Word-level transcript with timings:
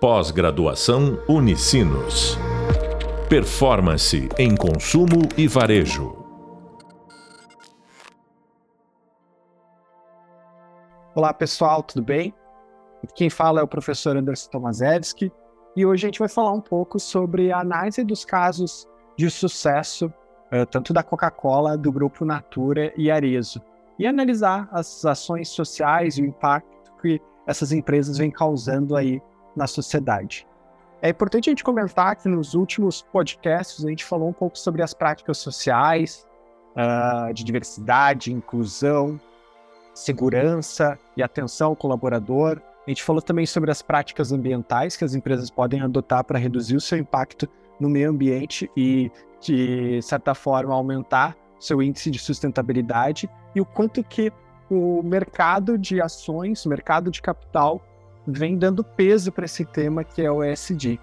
Pós-graduação 0.00 1.18
Unicinos. 1.28 2.38
Performance 3.28 4.28
em 4.38 4.54
consumo 4.54 5.28
e 5.36 5.48
varejo. 5.48 6.24
Olá 11.16 11.34
pessoal, 11.34 11.82
tudo 11.82 12.04
bem? 12.04 12.32
Quem 13.16 13.28
fala 13.28 13.58
é 13.58 13.62
o 13.64 13.66
professor 13.66 14.16
Anderson 14.16 14.48
Tomaszewski 14.50 15.32
e 15.74 15.84
hoje 15.84 16.06
a 16.06 16.08
gente 16.08 16.20
vai 16.20 16.28
falar 16.28 16.52
um 16.52 16.60
pouco 16.60 17.00
sobre 17.00 17.50
a 17.50 17.58
análise 17.58 18.04
dos 18.04 18.24
casos 18.24 18.86
de 19.16 19.28
sucesso, 19.28 20.12
eh, 20.52 20.64
tanto 20.64 20.92
da 20.92 21.02
Coca-Cola, 21.02 21.76
do 21.76 21.90
Grupo 21.90 22.24
Natura 22.24 22.92
e 22.96 23.10
Arezo, 23.10 23.60
e 23.98 24.06
analisar 24.06 24.68
as 24.70 25.04
ações 25.04 25.48
sociais 25.48 26.18
e 26.18 26.22
o 26.22 26.26
impacto 26.26 26.92
que 27.02 27.20
essas 27.48 27.72
empresas 27.72 28.16
vêm 28.16 28.30
causando 28.30 28.94
aí 28.94 29.20
na 29.56 29.66
sociedade. 29.66 30.46
É 31.00 31.08
importante 31.08 31.48
a 31.48 31.52
gente 31.52 31.62
comentar 31.62 32.16
que 32.16 32.28
nos 32.28 32.54
últimos 32.54 33.02
podcasts 33.02 33.84
a 33.84 33.88
gente 33.88 34.04
falou 34.04 34.28
um 34.28 34.32
pouco 34.32 34.58
sobre 34.58 34.82
as 34.82 34.92
práticas 34.92 35.38
sociais, 35.38 36.26
uh, 36.74 37.32
de 37.32 37.44
diversidade, 37.44 38.32
inclusão, 38.32 39.20
segurança 39.94 40.98
e 41.16 41.22
atenção 41.22 41.68
ao 41.68 41.76
colaborador. 41.76 42.60
A 42.86 42.90
gente 42.90 43.02
falou 43.02 43.22
também 43.22 43.46
sobre 43.46 43.70
as 43.70 43.82
práticas 43.82 44.32
ambientais 44.32 44.96
que 44.96 45.04
as 45.04 45.14
empresas 45.14 45.50
podem 45.50 45.80
adotar 45.82 46.24
para 46.24 46.38
reduzir 46.38 46.76
o 46.76 46.80
seu 46.80 46.98
impacto 46.98 47.48
no 47.78 47.88
meio 47.88 48.10
ambiente 48.10 48.70
e, 48.76 49.10
de 49.40 50.00
certa 50.02 50.34
forma, 50.34 50.74
aumentar 50.74 51.36
seu 51.60 51.82
índice 51.82 52.10
de 52.10 52.18
sustentabilidade 52.18 53.28
e 53.54 53.60
o 53.60 53.64
quanto 53.64 54.02
que 54.02 54.32
o 54.70 55.02
mercado 55.02 55.78
de 55.78 56.00
ações, 56.00 56.64
o 56.64 56.68
mercado 56.68 57.10
de 57.10 57.20
capital 57.20 57.82
vem 58.30 58.58
dando 58.58 58.84
peso 58.84 59.32
para 59.32 59.46
esse 59.46 59.64
tema 59.64 60.04
que 60.04 60.22
é 60.22 60.30
o 60.30 60.44
ESG. 60.44 61.00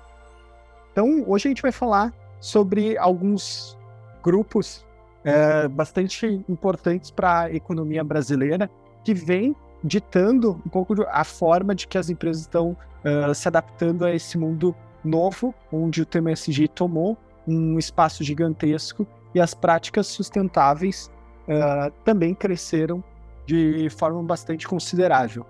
Então, 0.91 1.23
hoje 1.27 1.47
a 1.47 1.49
gente 1.49 1.61
vai 1.61 1.71
falar 1.71 2.13
sobre 2.39 2.97
alguns 2.97 3.77
grupos 4.23 4.85
é, 5.23 5.67
bastante 5.67 6.25
importantes 6.47 7.09
para 7.09 7.41
a 7.41 7.53
economia 7.53 8.03
brasileira 8.03 8.69
que 9.03 9.13
vem 9.13 9.55
ditando 9.83 10.61
um 10.65 10.69
pouco 10.69 10.95
a 11.09 11.23
forma 11.23 11.75
de 11.75 11.87
que 11.87 11.97
as 11.97 12.09
empresas 12.09 12.43
estão 12.43 12.71
uh, 12.71 13.33
se 13.35 13.47
adaptando 13.47 14.03
a 14.03 14.13
esse 14.13 14.35
mundo 14.35 14.75
novo, 15.03 15.53
onde 15.71 16.01
o 16.01 16.05
tema 16.05 16.31
ESG 16.31 16.67
tomou 16.69 17.15
um 17.47 17.77
espaço 17.77 18.23
gigantesco 18.23 19.05
e 19.33 19.39
as 19.39 19.53
práticas 19.53 20.07
sustentáveis 20.07 21.11
uh, 21.47 21.91
também 22.03 22.33
cresceram 22.33 23.03
de 23.45 23.87
forma 23.91 24.23
bastante 24.23 24.67
considerável. 24.67 25.45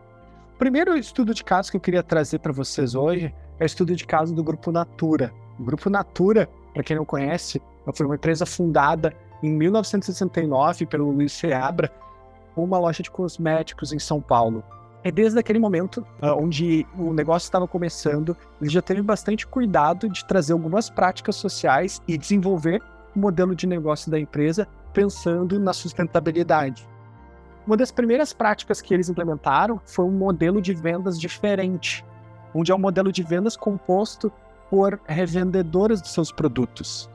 O 0.55 0.57
primeiro 0.57 0.97
estudo 0.97 1.33
de 1.33 1.43
caso 1.43 1.69
que 1.69 1.75
eu 1.75 1.81
queria 1.81 2.01
trazer 2.01 2.39
para 2.39 2.53
vocês 2.53 2.95
hoje 2.95 3.35
é 3.59 3.63
o 3.63 3.65
estudo 3.65 3.93
de 3.93 4.07
caso 4.07 4.33
do 4.33 4.41
Grupo 4.41 4.71
Natura. 4.71 5.33
O 5.59 5.63
Grupo 5.63 5.89
Natura, 5.89 6.49
para 6.73 6.81
quem 6.81 6.95
não 6.95 7.03
conhece, 7.03 7.61
foi 7.93 8.05
uma 8.05 8.15
empresa 8.15 8.45
fundada 8.45 9.13
em 9.43 9.51
1969 9.51 10.85
pelo 10.85 11.11
Luiz 11.11 11.33
Seabra, 11.33 11.91
uma 12.55 12.79
loja 12.79 13.03
de 13.03 13.11
cosméticos 13.11 13.91
em 13.91 13.99
São 13.99 14.21
Paulo. 14.21 14.63
E 15.03 15.11
desde 15.11 15.37
aquele 15.37 15.59
momento, 15.59 16.07
ah, 16.21 16.33
onde 16.33 16.87
o 16.97 17.11
negócio 17.11 17.47
estava 17.47 17.67
começando, 17.67 18.35
ele 18.61 18.69
já 18.69 18.81
teve 18.81 19.01
bastante 19.01 19.45
cuidado 19.45 20.07
de 20.07 20.23
trazer 20.23 20.53
algumas 20.53 20.89
práticas 20.89 21.35
sociais 21.35 22.01
e 22.07 22.17
desenvolver 22.17 22.81
o 23.13 23.19
modelo 23.19 23.53
de 23.53 23.67
negócio 23.67 24.09
da 24.09 24.17
empresa 24.17 24.65
pensando 24.93 25.59
na 25.59 25.73
sustentabilidade. 25.73 26.87
Uma 27.65 27.75
das 27.75 27.91
primeiras 27.91 28.31
práticas 28.31 28.79
que 28.79 28.93
eles 28.93 29.09
implementaram 29.09 29.81
foi 29.85 30.05
um 30.05 30.11
modelo 30.11 30.61
de 30.61 30.73
vendas 30.73 31.19
diferente, 31.19 32.05
onde 32.53 32.71
é 32.71 32.75
um 32.75 32.79
modelo 32.79 33.11
de 33.11 33.23
vendas 33.23 33.57
composto 33.57 34.31
por 34.69 34.99
revendedoras 35.07 35.99
de 35.99 36.09
seus 36.09 36.31
produtos, 36.31 37.09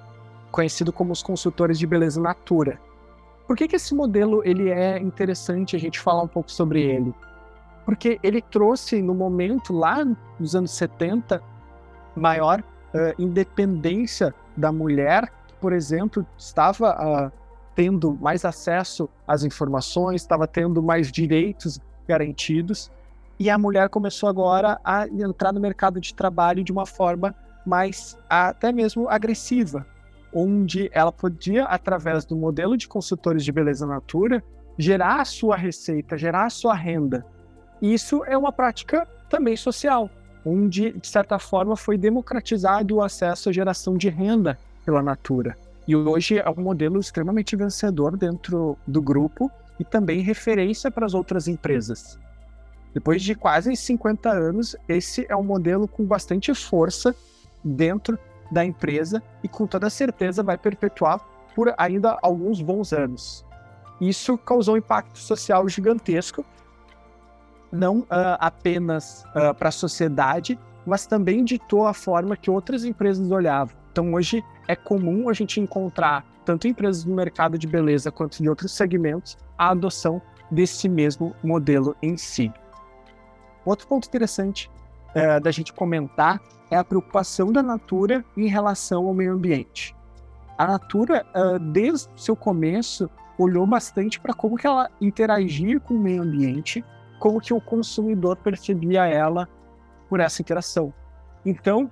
conhecido 0.50 0.92
como 0.92 1.12
os 1.12 1.22
consultores 1.22 1.78
de 1.78 1.86
beleza 1.86 2.20
natura. 2.20 2.80
Por 3.47 3.56
que, 3.56 3.69
que 3.69 3.76
esse 3.76 3.94
modelo 3.94 4.42
ele 4.44 4.70
é 4.70 4.98
interessante 4.98 5.76
a 5.76 5.78
gente 5.78 6.00
falar 6.00 6.22
um 6.22 6.28
pouco 6.28 6.50
sobre 6.50 6.82
ele? 6.82 7.14
Porque 7.84 8.19
ele 8.22 8.42
trouxe 8.42 9.00
no 9.00 9.14
momento 9.14 9.72
lá 9.72 10.04
nos 10.38 10.54
anos 10.56 10.72
70 10.72 11.41
maior 12.16 12.60
uh, 12.60 13.22
independência 13.22 14.34
da 14.56 14.72
mulher, 14.72 15.32
que, 15.46 15.54
por 15.54 15.72
exemplo, 15.72 16.26
estava 16.36 17.28
uh, 17.28 17.39
tendo 17.80 18.12
mais 18.20 18.44
acesso 18.44 19.08
às 19.26 19.42
informações, 19.42 20.20
estava 20.20 20.46
tendo 20.46 20.82
mais 20.82 21.10
direitos 21.10 21.80
garantidos, 22.06 22.92
e 23.38 23.48
a 23.48 23.56
mulher 23.56 23.88
começou 23.88 24.28
agora 24.28 24.78
a 24.84 25.08
entrar 25.08 25.50
no 25.50 25.58
mercado 25.58 25.98
de 25.98 26.12
trabalho 26.12 26.62
de 26.62 26.70
uma 26.70 26.84
forma 26.84 27.34
mais 27.64 28.19
até 28.28 28.70
mesmo 28.70 29.08
agressiva, 29.08 29.86
onde 30.30 30.90
ela 30.92 31.10
podia, 31.10 31.64
através 31.64 32.26
do 32.26 32.36
modelo 32.36 32.76
de 32.76 32.86
consultores 32.86 33.42
de 33.46 33.50
beleza 33.50 33.86
natura, 33.86 34.44
gerar 34.76 35.22
a 35.22 35.24
sua 35.24 35.56
receita, 35.56 36.19
gerar 36.19 36.44
a 36.44 36.50
sua 36.50 36.74
renda. 36.74 37.24
Isso 37.80 38.22
é 38.26 38.36
uma 38.36 38.52
prática 38.52 39.08
também 39.30 39.56
social, 39.56 40.10
onde, 40.44 40.92
de 40.92 41.08
certa 41.08 41.38
forma, 41.38 41.78
foi 41.78 41.96
democratizado 41.96 42.96
o 42.96 43.02
acesso 43.02 43.48
à 43.48 43.52
geração 43.52 43.96
de 43.96 44.10
renda 44.10 44.58
pela 44.84 45.02
natura. 45.02 45.56
E 45.90 45.96
hoje 45.96 46.38
é 46.38 46.48
um 46.48 46.62
modelo 46.62 47.00
extremamente 47.00 47.56
vencedor 47.56 48.16
dentro 48.16 48.78
do 48.86 49.02
grupo 49.02 49.50
e 49.76 49.82
também 49.82 50.20
referência 50.20 50.88
para 50.88 51.04
as 51.04 51.14
outras 51.14 51.48
empresas. 51.48 52.16
Depois 52.94 53.20
de 53.20 53.34
quase 53.34 53.74
50 53.74 54.30
anos, 54.30 54.76
esse 54.88 55.26
é 55.28 55.34
um 55.34 55.42
modelo 55.42 55.88
com 55.88 56.04
bastante 56.04 56.54
força 56.54 57.12
dentro 57.64 58.16
da 58.52 58.64
empresa 58.64 59.20
e 59.42 59.48
com 59.48 59.66
toda 59.66 59.90
certeza 59.90 60.44
vai 60.44 60.56
perpetuar 60.56 61.18
por 61.56 61.74
ainda 61.76 62.16
alguns 62.22 62.62
bons 62.62 62.92
anos. 62.92 63.44
Isso 64.00 64.38
causou 64.38 64.76
um 64.76 64.78
impacto 64.78 65.18
social 65.18 65.68
gigantesco, 65.68 66.46
não 67.72 68.02
uh, 68.02 68.38
apenas 68.38 69.24
uh, 69.30 69.52
para 69.56 69.70
a 69.70 69.72
sociedade, 69.72 70.56
mas 70.86 71.04
também 71.04 71.44
ditou 71.44 71.84
a 71.84 71.92
forma 71.92 72.36
que 72.36 72.48
outras 72.48 72.84
empresas 72.84 73.28
olhavam. 73.28 73.79
Então, 73.90 74.12
hoje 74.12 74.44
é 74.68 74.76
comum 74.76 75.28
a 75.28 75.32
gente 75.32 75.60
encontrar, 75.60 76.24
tanto 76.44 76.68
empresas 76.68 77.04
do 77.04 77.12
mercado 77.12 77.58
de 77.58 77.66
beleza 77.66 78.10
quanto 78.10 78.42
de 78.42 78.48
outros 78.48 78.72
segmentos, 78.72 79.36
a 79.58 79.70
adoção 79.70 80.22
desse 80.50 80.88
mesmo 80.88 81.34
modelo 81.42 81.96
em 82.02 82.16
si. 82.16 82.52
Outro 83.64 83.86
ponto 83.86 84.06
interessante 84.06 84.70
é, 85.14 85.40
da 85.40 85.50
gente 85.50 85.72
comentar 85.72 86.40
é 86.70 86.76
a 86.76 86.84
preocupação 86.84 87.52
da 87.52 87.62
Natura 87.62 88.24
em 88.36 88.46
relação 88.46 89.06
ao 89.06 89.14
meio 89.14 89.34
ambiente. 89.34 89.94
A 90.56 90.66
Natura, 90.66 91.26
é, 91.34 91.58
desde 91.58 92.08
o 92.14 92.18
seu 92.18 92.36
começo, 92.36 93.10
olhou 93.38 93.66
bastante 93.66 94.20
para 94.20 94.34
como 94.34 94.56
que 94.56 94.66
ela 94.66 94.90
interagia 95.00 95.80
com 95.80 95.94
o 95.94 95.98
meio 95.98 96.22
ambiente, 96.22 96.84
como 97.18 97.40
que 97.40 97.52
o 97.52 97.60
consumidor 97.60 98.36
percebia 98.36 99.06
ela 99.06 99.48
por 100.08 100.20
essa 100.20 100.42
interação. 100.42 100.92
Então, 101.44 101.90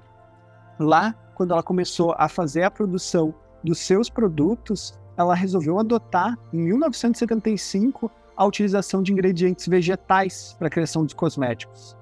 lá 0.78 1.14
quando 1.38 1.52
ela 1.52 1.62
começou 1.62 2.16
a 2.18 2.28
fazer 2.28 2.64
a 2.64 2.70
produção 2.70 3.32
dos 3.62 3.78
seus 3.78 4.10
produtos, 4.10 4.98
ela 5.16 5.36
resolveu 5.36 5.78
adotar, 5.78 6.36
em 6.52 6.58
1975, 6.58 8.10
a 8.36 8.44
utilização 8.44 9.04
de 9.04 9.12
ingredientes 9.12 9.68
vegetais 9.68 10.56
para 10.58 10.66
a 10.66 10.70
criação 10.70 11.04
dos 11.04 11.14
cosméticos. 11.14 11.96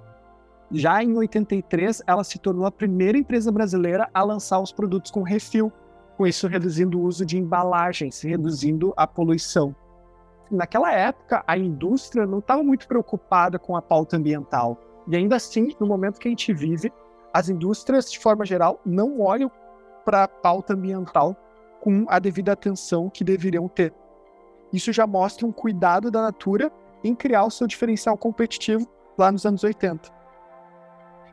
Já 0.73 1.03
em 1.03 1.15
83, 1.15 2.03
ela 2.07 2.25
se 2.25 2.39
tornou 2.39 2.65
a 2.65 2.73
primeira 2.73 3.19
empresa 3.19 3.53
brasileira 3.53 4.09
a 4.15 4.23
lançar 4.23 4.59
os 4.59 4.73
produtos 4.73 5.11
com 5.11 5.23
refil, 5.23 5.71
com 6.17 6.27
isso 6.27 6.49
reduzindo 6.49 6.99
o 6.99 7.03
uso 7.03 7.27
de 7.27 7.37
embalagens, 7.37 8.23
reduzindo 8.23 8.95
a 8.97 9.07
poluição. 9.07 9.77
Naquela 10.51 10.91
época, 10.91 11.45
a 11.47 11.59
indústria 11.59 12.25
não 12.25 12.39
estava 12.39 12.63
muito 12.63 12.89
preocupada 12.89 13.59
com 13.59 13.77
a 13.77 13.83
pauta 13.83 14.17
ambiental. 14.17 14.81
E 15.07 15.15
ainda 15.15 15.37
assim, 15.37 15.75
no 15.79 15.87
momento 15.87 16.19
que 16.19 16.27
a 16.27 16.31
gente 16.31 16.55
vive, 16.55 16.91
as 17.37 17.51
indústrias, 17.51 18.11
de 18.11 18.19
forma 18.19 18.47
geral, 18.47 18.81
não 18.83 19.21
olham 19.21 19.51
para 20.07 20.25
a 20.25 20.29
pauta 20.29 20.73
ambiental 20.73 21.37
com 21.83 22.07
a 22.09 22.19
devida 22.19 22.53
atenção 22.53 23.11
que 23.11 23.23
deveriam 23.23 23.69
ter. 23.69 23.93
Isso 24.73 24.91
já 24.91 25.07
mostra 25.07 25.47
um 25.47 25.53
cuidado 25.53 26.11
da 26.11 26.23
Natura 26.23 26.73
em 27.05 27.15
criar 27.15 27.45
o 27.45 27.51
seu 27.51 27.67
diferencial 27.67 28.17
competitivo 28.17 28.89
lá 29.19 29.31
nos 29.31 29.45
anos 29.45 29.63
80. 29.63 30.11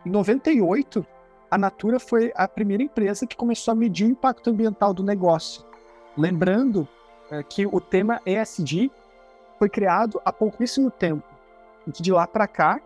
Em 0.06 0.10
98, 0.10 1.08
a 1.50 1.58
Natura 1.58 2.02
foi 2.02 2.34
a 2.36 2.50
primeira 2.50 2.84
empresa 2.84 3.26
que 3.26 3.38
começou 3.38 3.72
a 3.72 3.76
medir 3.76 4.06
o 4.06 4.12
impacto 4.12 4.50
ambiental 4.50 4.94
do 4.94 5.04
negócio. 5.04 5.64
Lembrando 6.18 6.86
é, 7.32 7.42
que 7.44 7.66
o 7.66 7.80
tema 7.80 8.20
ESG 8.26 8.92
foi 9.58 9.70
criado 9.70 10.22
há 10.26 10.34
pouquíssimo 10.34 10.92
tempo, 10.92 11.24
e 11.88 11.94
que 11.94 12.04
de 12.04 12.12
lá 12.12 12.28
para 12.28 12.46
cá 12.46 12.82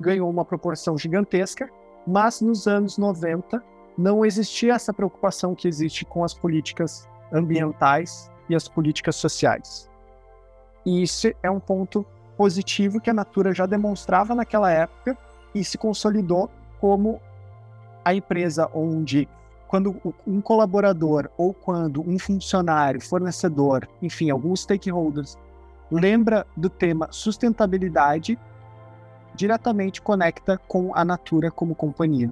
ganhou 0.00 0.28
uma 0.28 0.44
proporção 0.44 0.98
gigantesca 0.98 1.70
mas 2.10 2.40
nos 2.40 2.66
anos 2.66 2.98
90 2.98 3.62
não 3.96 4.24
existia 4.24 4.74
essa 4.74 4.92
preocupação 4.92 5.54
que 5.54 5.68
existe 5.68 6.04
com 6.04 6.24
as 6.24 6.34
políticas 6.34 7.08
ambientais 7.32 8.28
e 8.48 8.54
as 8.54 8.66
políticas 8.66 9.14
sociais. 9.14 9.88
E 10.84 11.02
isso 11.02 11.28
é 11.40 11.48
um 11.48 11.60
ponto 11.60 12.04
positivo 12.36 13.00
que 13.00 13.10
a 13.10 13.14
Natura 13.14 13.54
já 13.54 13.64
demonstrava 13.64 14.34
naquela 14.34 14.72
época 14.72 15.16
e 15.54 15.62
se 15.62 15.78
consolidou 15.78 16.50
como 16.80 17.20
a 18.04 18.12
empresa 18.12 18.68
onde 18.74 19.28
quando 19.68 19.94
um 20.26 20.40
colaborador 20.40 21.30
ou 21.38 21.54
quando 21.54 22.00
um 22.00 22.18
funcionário, 22.18 23.00
fornecedor, 23.00 23.88
enfim, 24.02 24.30
alguns 24.30 24.62
stakeholders, 24.62 25.38
lembra 25.92 26.44
do 26.56 26.68
tema 26.68 27.06
sustentabilidade, 27.12 28.36
diretamente 29.40 30.02
conecta 30.02 30.58
com 30.68 30.94
a 30.94 31.02
Natura 31.02 31.50
como 31.50 31.74
companhia. 31.74 32.30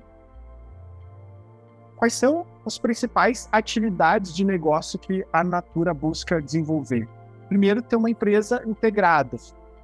Quais 1.96 2.12
são 2.12 2.46
as 2.66 2.78
principais 2.78 3.48
atividades 3.50 4.34
de 4.36 4.44
negócio 4.44 4.98
que 4.98 5.26
a 5.32 5.42
Natura 5.42 5.94
busca 5.94 6.40
desenvolver? 6.40 7.08
Primeiro, 7.48 7.80
ter 7.80 7.96
uma 7.96 8.10
empresa 8.10 8.62
integrada. 8.66 9.38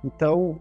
Então, 0.05 0.61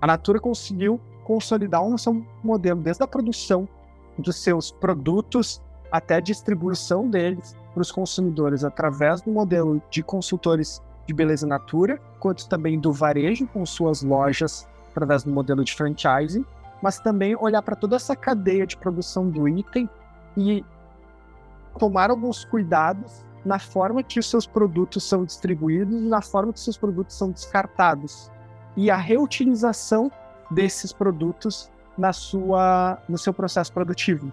a 0.00 0.06
Natura 0.06 0.38
conseguiu 0.38 1.00
consolidar 1.24 1.82
um 1.82 1.98
seu 1.98 2.24
modelo 2.42 2.80
desde 2.80 3.02
a 3.02 3.08
produção 3.08 3.68
dos 4.16 4.36
seus 4.36 4.70
produtos 4.70 5.60
até 5.90 6.14
a 6.16 6.20
distribuição 6.20 7.10
deles 7.10 7.56
para 7.72 7.80
os 7.80 7.90
consumidores 7.90 8.62
através 8.62 9.22
do 9.22 9.30
modelo 9.32 9.82
de 9.90 10.04
consultores 10.04 10.80
de 11.04 11.12
beleza 11.12 11.46
natura, 11.46 12.00
quanto 12.20 12.48
também 12.48 12.78
do 12.78 12.92
varejo 12.92 13.46
com 13.48 13.66
suas 13.66 14.02
lojas 14.02 14.68
através 14.94 15.24
do 15.24 15.30
modelo 15.30 15.64
de 15.64 15.74
franchising, 15.74 16.46
mas 16.80 17.00
também 17.00 17.36
olhar 17.36 17.62
para 17.62 17.74
toda 17.74 17.96
essa 17.96 18.14
cadeia 18.14 18.64
de 18.64 18.76
produção 18.76 19.28
do 19.28 19.48
item 19.48 19.90
e 20.36 20.64
tomar 21.78 22.10
alguns 22.10 22.44
cuidados 22.44 23.24
na 23.44 23.58
forma 23.58 24.02
que 24.02 24.18
os 24.20 24.30
seus 24.30 24.46
produtos 24.46 25.02
são 25.02 25.24
distribuídos 25.24 26.00
na 26.02 26.22
forma 26.22 26.52
que 26.52 26.58
os 26.58 26.64
seus 26.64 26.78
produtos 26.78 27.16
são 27.16 27.30
descartados 27.30 28.30
e 28.76 28.90
a 28.90 28.96
reutilização 28.96 30.10
desses 30.50 30.92
produtos 30.92 31.70
na 31.98 32.12
sua 32.12 32.98
no 33.08 33.18
seu 33.18 33.34
processo 33.34 33.72
produtivo. 33.72 34.32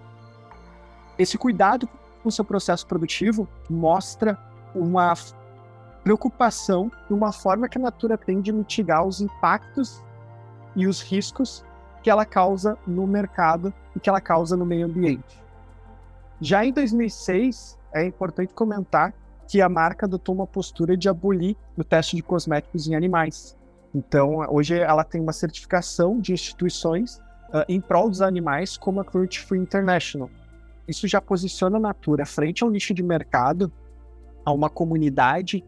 Esse 1.18 1.36
cuidado 1.36 1.88
com 2.22 2.28
o 2.28 2.32
seu 2.32 2.44
processo 2.44 2.86
produtivo 2.86 3.48
mostra 3.68 4.38
uma 4.74 5.14
preocupação 6.02 6.90
e 7.10 7.12
uma 7.12 7.32
forma 7.32 7.68
que 7.68 7.78
a 7.78 7.80
Natura 7.80 8.16
tem 8.16 8.40
de 8.40 8.52
mitigar 8.52 9.04
os 9.04 9.20
impactos 9.20 10.02
e 10.74 10.86
os 10.86 11.00
riscos 11.00 11.64
que 12.02 12.10
ela 12.10 12.24
causa 12.24 12.76
no 12.86 13.06
mercado 13.06 13.72
e 13.94 14.00
que 14.00 14.08
ela 14.08 14.20
causa 14.20 14.56
no 14.56 14.66
meio 14.66 14.86
ambiente. 14.86 15.42
Já 16.40 16.64
em 16.64 16.72
2006, 16.72 17.78
é 17.92 18.04
importante 18.04 18.52
comentar 18.54 19.14
que 19.46 19.60
a 19.60 19.68
marca 19.68 20.06
adotou 20.06 20.34
uma 20.34 20.46
postura 20.46 20.96
de 20.96 21.08
abolir 21.08 21.56
o 21.76 21.84
teste 21.84 22.16
de 22.16 22.22
cosméticos 22.22 22.88
em 22.88 22.94
animais. 22.94 23.56
Então, 23.94 24.38
hoje 24.48 24.78
ela 24.78 25.04
tem 25.04 25.20
uma 25.20 25.32
certificação 25.32 26.18
de 26.18 26.32
instituições 26.32 27.16
uh, 27.50 27.64
em 27.68 27.80
prol 27.80 28.08
dos 28.08 28.22
animais, 28.22 28.76
como 28.76 29.00
a 29.00 29.04
Cruelty 29.04 29.40
Free 29.40 29.58
International, 29.58 30.30
isso 30.86 31.06
já 31.06 31.20
posiciona 31.20 31.76
a 31.76 31.80
Natura 31.80 32.26
frente 32.26 32.62
a 32.62 32.66
um 32.66 32.70
nicho 32.70 32.92
de 32.92 33.02
mercado, 33.02 33.72
a 34.44 34.52
uma 34.52 34.68
comunidade, 34.68 35.64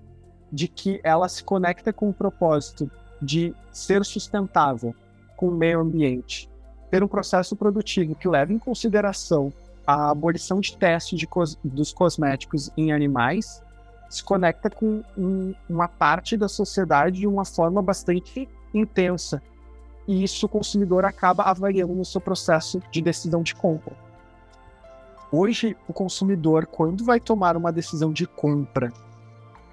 de 0.50 0.68
que 0.68 1.00
ela 1.02 1.28
se 1.28 1.42
conecta 1.42 1.92
com 1.92 2.08
o 2.08 2.14
propósito 2.14 2.90
de 3.20 3.54
ser 3.72 4.04
sustentável 4.04 4.94
com 5.36 5.48
o 5.48 5.54
meio 5.54 5.80
ambiente, 5.80 6.48
ter 6.90 7.02
um 7.02 7.08
processo 7.08 7.56
produtivo 7.56 8.14
que 8.14 8.28
leve 8.28 8.54
em 8.54 8.58
consideração 8.58 9.52
a 9.86 10.10
abolição 10.10 10.60
de 10.60 10.76
testes 10.76 11.18
de 11.18 11.26
cos 11.26 11.58
dos 11.62 11.92
cosméticos 11.92 12.70
em 12.76 12.92
animais, 12.92 13.62
se 14.08 14.22
conecta 14.22 14.70
com 14.70 15.02
um, 15.16 15.54
uma 15.68 15.88
parte 15.88 16.36
da 16.36 16.48
sociedade 16.48 17.20
de 17.20 17.26
uma 17.26 17.44
forma 17.44 17.82
bastante 17.82 18.48
intensa. 18.72 19.42
E 20.06 20.22
isso 20.22 20.46
o 20.46 20.48
consumidor 20.48 21.04
acaba 21.04 21.44
avaliando 21.44 21.94
no 21.94 22.04
seu 22.04 22.20
processo 22.20 22.80
de 22.90 23.02
decisão 23.02 23.42
de 23.42 23.54
compra. 23.54 23.94
Hoje, 25.32 25.76
o 25.88 25.92
consumidor, 25.92 26.66
quando 26.66 27.04
vai 27.04 27.18
tomar 27.18 27.56
uma 27.56 27.72
decisão 27.72 28.12
de 28.12 28.26
compra, 28.26 28.92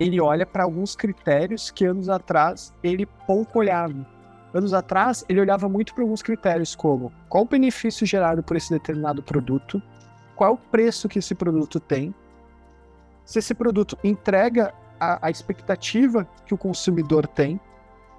ele 0.02 0.20
olha 0.20 0.48
para 0.48 0.64
alguns 0.64 0.96
critérios 0.96 1.70
que 1.70 1.86
anos 1.86 2.10
atrás 2.10 2.74
ele 2.82 3.06
pouco 3.28 3.60
olhava. 3.60 4.04
Anos 4.52 4.74
atrás, 4.74 5.24
ele 5.30 5.40
olhava 5.40 5.70
muito 5.70 5.94
para 5.94 6.04
alguns 6.04 6.24
critérios, 6.24 6.76
como 6.76 7.14
qual 7.30 7.44
o 7.44 7.48
benefício 7.48 8.06
gerado 8.06 8.42
por 8.42 8.58
esse 8.58 8.72
determinado 8.72 9.22
produto, 9.22 9.80
qual 10.36 10.54
o 10.54 10.58
preço 10.58 11.08
que 11.08 11.20
esse 11.20 11.36
produto 11.36 11.80
tem, 11.80 12.16
se 13.24 13.38
esse 13.38 13.54
produto 13.54 13.96
entrega 14.04 14.74
a, 15.00 15.28
a 15.28 15.30
expectativa 15.30 16.28
que 16.48 16.54
o 16.54 16.58
consumidor 16.58 17.28
tem. 17.28 17.62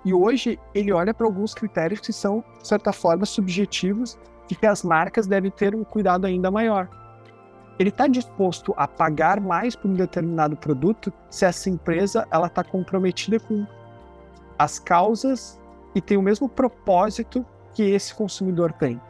E 0.04 0.14
hoje, 0.14 0.60
ele 0.72 0.92
olha 0.92 1.12
para 1.12 1.26
alguns 1.26 1.52
critérios 1.52 1.98
que 1.98 2.12
são, 2.12 2.44
de 2.60 2.68
certa 2.68 2.92
forma, 2.92 3.26
subjetivos 3.26 4.16
e 4.48 4.54
que 4.54 4.66
as 4.66 4.84
marcas 4.84 5.26
devem 5.26 5.50
ter 5.50 5.74
um 5.74 5.82
cuidado 5.82 6.26
ainda 6.26 6.48
maior 6.48 6.88
ele 7.82 7.88
está 7.88 8.06
disposto 8.06 8.72
a 8.76 8.86
pagar 8.86 9.40
mais 9.40 9.74
por 9.74 9.90
um 9.90 9.94
determinado 9.94 10.56
produto 10.56 11.12
se 11.28 11.44
essa 11.44 11.68
empresa 11.68 12.28
ela 12.30 12.46
está 12.46 12.62
comprometida 12.62 13.40
com 13.40 13.66
as 14.56 14.78
causas 14.78 15.60
e 15.92 16.00
tem 16.00 16.16
o 16.16 16.22
mesmo 16.22 16.48
propósito 16.48 17.44
que 17.74 17.82
esse 17.82 18.14
consumidor 18.14 18.72
tem. 18.72 19.00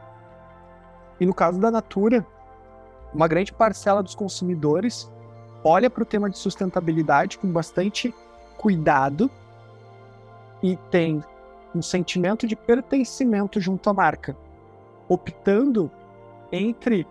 E 1.20 1.26
no 1.26 1.34
caso 1.34 1.60
da 1.60 1.70
Natura, 1.70 2.26
uma 3.12 3.28
grande 3.28 3.52
parcela 3.52 4.02
dos 4.02 4.14
consumidores 4.14 5.12
olha 5.62 5.90
para 5.90 6.02
o 6.02 6.06
tema 6.06 6.30
de 6.30 6.38
sustentabilidade 6.38 7.36
com 7.36 7.52
bastante 7.52 8.14
cuidado 8.56 9.30
e 10.62 10.78
tem 10.90 11.22
um 11.74 11.82
sentimento 11.82 12.46
de 12.46 12.56
pertencimento 12.56 13.60
junto 13.60 13.90
à 13.90 13.92
marca, 13.92 14.34
optando 15.10 15.90
entre 16.50 17.06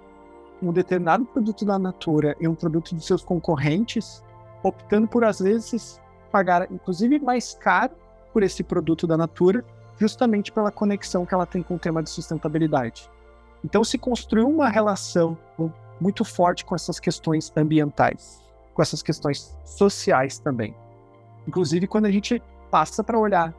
um 0.61 0.71
determinado 0.71 1.25
produto 1.25 1.65
da 1.65 1.79
Natura 1.79 2.35
e 2.39 2.47
um 2.47 2.55
produto 2.55 2.95
de 2.95 3.03
seus 3.03 3.23
concorrentes, 3.23 4.23
optando 4.63 5.07
por, 5.07 5.23
às 5.23 5.39
vezes, 5.39 5.99
pagar, 6.31 6.71
inclusive, 6.71 7.19
mais 7.19 7.53
caro 7.53 7.93
por 8.31 8.43
esse 8.43 8.63
produto 8.63 9.07
da 9.07 9.17
Natura, 9.17 9.65
justamente 9.97 10.51
pela 10.51 10.71
conexão 10.71 11.25
que 11.25 11.33
ela 11.33 11.45
tem 11.45 11.61
com 11.61 11.75
o 11.75 11.79
tema 11.79 12.01
de 12.01 12.09
sustentabilidade. 12.09 13.09
Então, 13.63 13.83
se 13.83 13.97
construiu 13.97 14.47
uma 14.47 14.69
relação 14.69 15.37
muito 15.99 16.23
forte 16.23 16.65
com 16.65 16.73
essas 16.73 16.99
questões 16.99 17.51
ambientais, 17.55 18.43
com 18.73 18.81
essas 18.81 19.03
questões 19.03 19.55
sociais 19.65 20.39
também. 20.39 20.75
Inclusive, 21.47 21.87
quando 21.87 22.05
a 22.05 22.11
gente 22.11 22.41
passa 22.69 23.03
para 23.03 23.19
olhar 23.19 23.53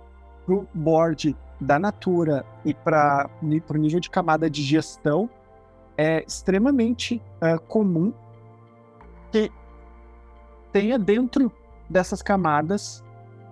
para 0.45 0.55
o 0.55 0.67
board 0.75 1.37
da 1.61 1.79
Natura 1.79 2.45
e 2.65 2.75
para 2.75 3.29
o 3.41 3.77
nível 3.77 4.01
de 4.01 4.11
camada 4.11 4.51
de 4.51 4.63
gestão, 4.63 5.31
é 5.97 6.25
extremamente 6.27 7.23
uh, 7.41 7.61
comum 7.69 8.13
que 9.31 9.51
tenha 10.73 10.99
dentro 10.99 11.53
dessas 11.89 12.23
camadas 12.23 13.05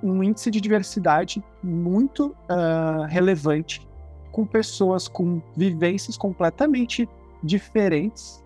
um 0.03 0.23
índice 0.23 0.51
de 0.51 0.61
diversidade 0.61 1.45
muito 1.63 2.29
uh, 2.29 3.05
relevante, 3.09 3.87
com 4.33 4.47
pessoas 4.47 5.07
com 5.09 5.43
vivências 5.57 6.17
completamente 6.17 7.09
diferentes 7.43 8.43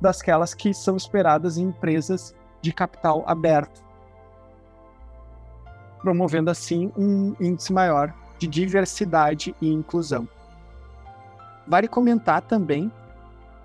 das 0.00 0.20
que 0.54 0.74
são 0.74 0.96
esperadas 0.96 1.56
em 1.56 1.64
empresas 1.64 2.34
de 2.60 2.72
capital 2.72 3.24
aberto, 3.26 3.84
promovendo 6.00 6.50
assim 6.50 6.92
um 6.96 7.34
índice 7.40 7.72
maior 7.72 8.14
de 8.38 8.46
diversidade 8.46 9.54
e 9.60 9.68
inclusão. 9.68 10.28
Vale 11.66 11.88
comentar 11.88 12.42
também, 12.42 12.90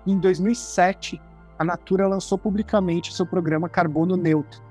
em 0.06 0.18
2007, 0.18 1.20
a 1.58 1.64
Natura 1.64 2.06
lançou 2.06 2.38
publicamente 2.38 3.14
seu 3.14 3.26
programa 3.26 3.68
Carbono 3.68 4.16
Neutro. 4.16 4.62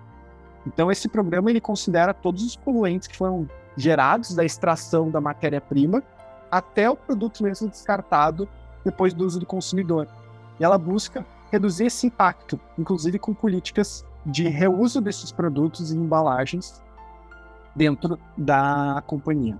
Então, 0.65 0.91
esse 0.91 1.07
programa 1.07 1.49
ele 1.49 1.61
considera 1.61 2.13
todos 2.13 2.43
os 2.43 2.55
poluentes 2.55 3.07
que 3.07 3.17
foram 3.17 3.47
gerados 3.75 4.33
da 4.33 4.43
extração 4.43 5.09
da 5.11 5.21
matéria-prima 5.21 6.01
até 6.49 6.89
o 6.89 6.95
produto 6.95 7.43
mesmo 7.43 7.69
descartado 7.69 8.47
depois 8.83 9.13
do 9.13 9.25
uso 9.25 9.39
do 9.39 9.45
consumidor. 9.45 10.07
E 10.59 10.63
ela 10.63 10.77
busca 10.77 11.25
reduzir 11.51 11.85
esse 11.85 12.07
impacto, 12.07 12.59
inclusive 12.77 13.19
com 13.19 13.33
políticas 13.33 14.05
de 14.25 14.47
reuso 14.47 14.99
desses 14.99 15.31
produtos 15.31 15.91
e 15.91 15.97
embalagens 15.97 16.81
dentro 17.75 18.19
da 18.37 19.01
companhia. 19.05 19.57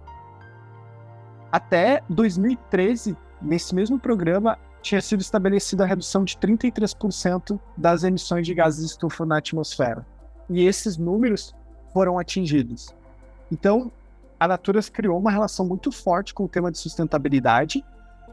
Até 1.52 2.04
2013, 2.10 3.16
Nesse 3.42 3.74
mesmo 3.76 4.00
programa, 4.00 4.58
tinha 4.82 5.02
sido 5.02 5.22
estabelecida 5.22 5.84
a 5.84 5.88
redução 5.88 6.24
de 6.24 6.38
33% 6.38 7.60
das 7.76 8.04
emissões 8.04 8.46
de 8.46 8.54
gases 8.54 8.86
de 8.86 8.92
estufa 8.92 9.26
na 9.26 9.38
atmosfera. 9.38 10.06
E 10.50 10.66
esses 10.66 10.98
números 10.98 11.54
foram 11.94 12.18
atingidos. 12.18 12.96
Então, 13.52 13.92
a 14.40 14.48
Natura 14.48 14.82
criou 14.84 15.20
uma 15.20 15.32
relação 15.32 15.66
muito 15.66 15.92
forte 15.92 16.34
com 16.34 16.46
o 16.46 16.50
tema 16.50 16.72
de 16.72 16.78
sustentabilidade. 16.78 17.84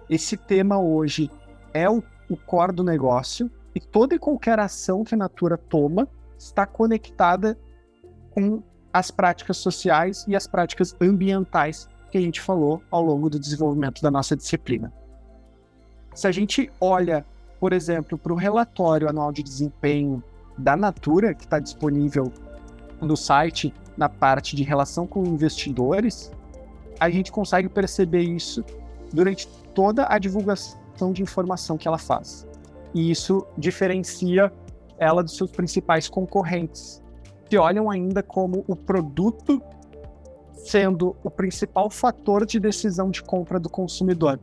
Esse 0.09 0.37
tema 0.37 0.79
hoje 0.79 1.31
é 1.73 1.89
o, 1.89 2.03
o 2.29 2.37
core 2.37 2.73
do 2.73 2.85
negócio 2.85 3.51
e 3.75 3.81
toda 3.81 4.15
e 4.15 4.19
qualquer 4.19 4.59
ação 4.59 5.03
que 5.03 5.15
a 5.15 5.19
Natura 5.19 5.57
toma 5.57 6.09
está 6.39 6.67
conectada 6.67 7.59
com 8.31 8.63
as 8.93 9.11
práticas 9.11 9.57
sociais 9.57 10.25
e 10.29 10.37
as 10.37 10.47
práticas 10.47 10.95
ambientais 11.01 11.89
que 12.15 12.19
a 12.19 12.21
gente 12.21 12.41
falou 12.41 12.81
ao 12.91 13.03
longo 13.03 13.29
do 13.29 13.41
desenvolvimento 13.41 14.01
da 14.01 14.11
nossa 14.11 14.37
disciplina. 14.37 14.93
Se 16.15 16.29
a 16.29 16.33
gente 16.33 16.71
olha 16.81 17.27
por 17.65 17.73
exemplo, 17.73 18.19
para 18.19 18.31
o 18.31 18.37
relatório 18.37 19.09
anual 19.09 19.33
de 19.33 19.43
desempenho 19.43 20.23
da 20.59 20.77
Natura, 20.77 21.33
que 21.33 21.45
está 21.45 21.59
disponível 21.59 22.31
no 23.01 23.17
site 23.17 23.73
na 23.97 24.07
parte 24.07 24.55
de 24.55 24.63
relação 24.63 25.07
com 25.07 25.25
investidores, 25.25 26.31
a 27.01 27.09
gente 27.09 27.33
consegue 27.33 27.71
perceber 27.71 28.21
isso 28.21 28.63
durante 29.15 29.49
toda 29.75 30.07
a 30.11 30.19
divulgação 30.19 31.11
de 31.11 31.23
informação 31.23 31.79
que 31.79 31.89
ela 31.89 31.97
faz. 31.97 32.47
E 32.93 33.11
isso 33.11 33.47
diferencia 33.57 34.53
ela 34.99 35.23
dos 35.23 35.35
seus 35.35 35.51
principais 35.51 36.07
concorrentes, 36.07 37.03
que 37.49 37.57
olham 37.57 37.91
ainda 37.91 38.23
como 38.23 38.63
o 38.69 38.77
produto 38.77 39.63
sendo 40.55 41.17
o 41.23 41.31
principal 41.31 41.91
fator 41.91 42.47
de 42.47 42.59
decisão 42.59 43.11
de 43.11 43.23
compra 43.23 43.61
do 43.61 43.69
consumidor, 43.69 44.39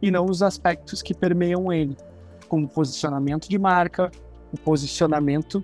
e 0.00 0.10
não 0.10 0.26
os 0.26 0.42
aspectos 0.42 1.02
que 1.02 1.14
permeiam 1.14 1.72
ele, 1.72 1.96
como 2.48 2.68
posicionamento 2.68 3.48
de 3.48 3.58
marca, 3.58 4.10
o 4.52 4.58
posicionamento 4.58 5.62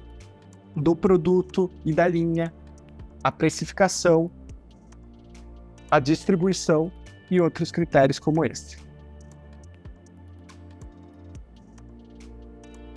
do 0.75 0.95
produto 0.95 1.71
e 1.85 1.93
da 1.93 2.07
linha, 2.07 2.53
a 3.23 3.33
precificação, 3.33 4.31
a 5.91 5.99
distribuição 5.99 6.93
e 7.31 7.41
outros 7.41 7.71
critérios 7.71 8.19
como 8.19 8.45
este. 8.45 8.79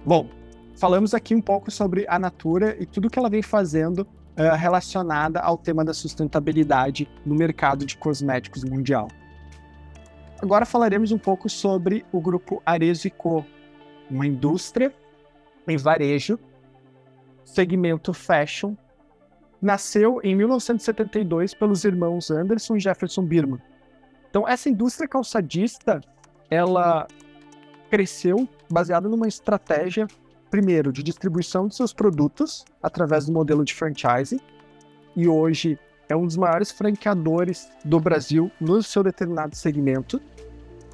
Bom, 0.06 0.28
falamos 0.76 1.14
aqui 1.14 1.36
um 1.36 1.42
pouco 1.42 1.70
sobre 1.70 2.06
a 2.08 2.18
Natura 2.18 2.76
e 2.80 2.86
tudo 2.86 3.10
que 3.10 3.20
ela 3.20 3.30
vem 3.30 3.42
fazendo 3.42 4.08
uh, 4.38 4.56
relacionada 4.56 5.40
ao 5.40 5.58
tema 5.58 5.84
da 5.84 5.94
sustentabilidade 5.94 7.10
no 7.26 7.36
mercado 7.36 7.86
de 7.86 7.98
cosméticos 7.98 8.64
mundial. 8.64 9.08
Agora 10.42 10.66
falaremos 10.66 11.12
um 11.12 11.18
pouco 11.18 11.48
sobre 11.48 12.06
o 12.12 12.20
grupo 12.20 12.62
Arezzo 12.66 13.10
Co, 13.12 13.46
uma 14.10 14.26
indústria 14.26 14.94
em 15.68 15.78
varejo, 15.78 16.40
segmento 17.46 18.14
fashion, 18.14 18.76
nasceu 19.62 20.20
em 20.24 20.36
1972 20.36 21.54
pelos 21.54 21.84
irmãos 21.84 22.32
Anderson 22.32 22.76
e 22.76 22.80
Jefferson 22.80 23.24
Birman. 23.24 23.62
Então 24.30 24.48
essa 24.48 24.70
indústria 24.70 25.08
calçadista, 25.08 26.02
ela 26.50 27.08
cresceu 27.90 28.48
baseada 28.72 29.08
numa 29.08 29.28
estratégia 29.28 30.08
primeiro, 30.52 30.92
de 30.92 31.02
distribuição 31.02 31.68
de 31.68 31.76
seus 31.76 31.94
produtos 31.94 32.66
através 32.84 33.26
do 33.26 33.32
modelo 33.32 33.64
de 33.64 33.74
franchising, 33.74 34.40
e 35.16 35.28
hoje 35.28 35.80
é 36.10 36.16
um 36.16 36.28
dos 36.28 36.36
maiores 36.36 36.72
franqueadores 36.72 37.70
do 37.86 38.00
Brasil 38.00 38.52
no 38.60 38.84
seu 38.84 39.02
determinado 39.02 39.56
segmento, 39.56 40.22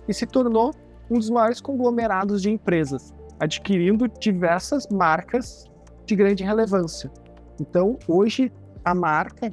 e 0.08 0.14
se 0.14 0.28
tornou 0.28 0.74
um 1.10 1.18
dos 1.18 1.30
maiores 1.30 1.60
conglomerados 1.60 2.42
de 2.42 2.52
empresas, 2.52 3.14
adquirindo 3.40 4.08
diversas 4.08 4.88
marcas 4.88 5.66
de 6.06 6.16
grande 6.16 6.44
relevância. 6.44 7.12
Então, 7.60 7.98
hoje, 8.08 8.52
a 8.86 8.94
marca 8.94 9.52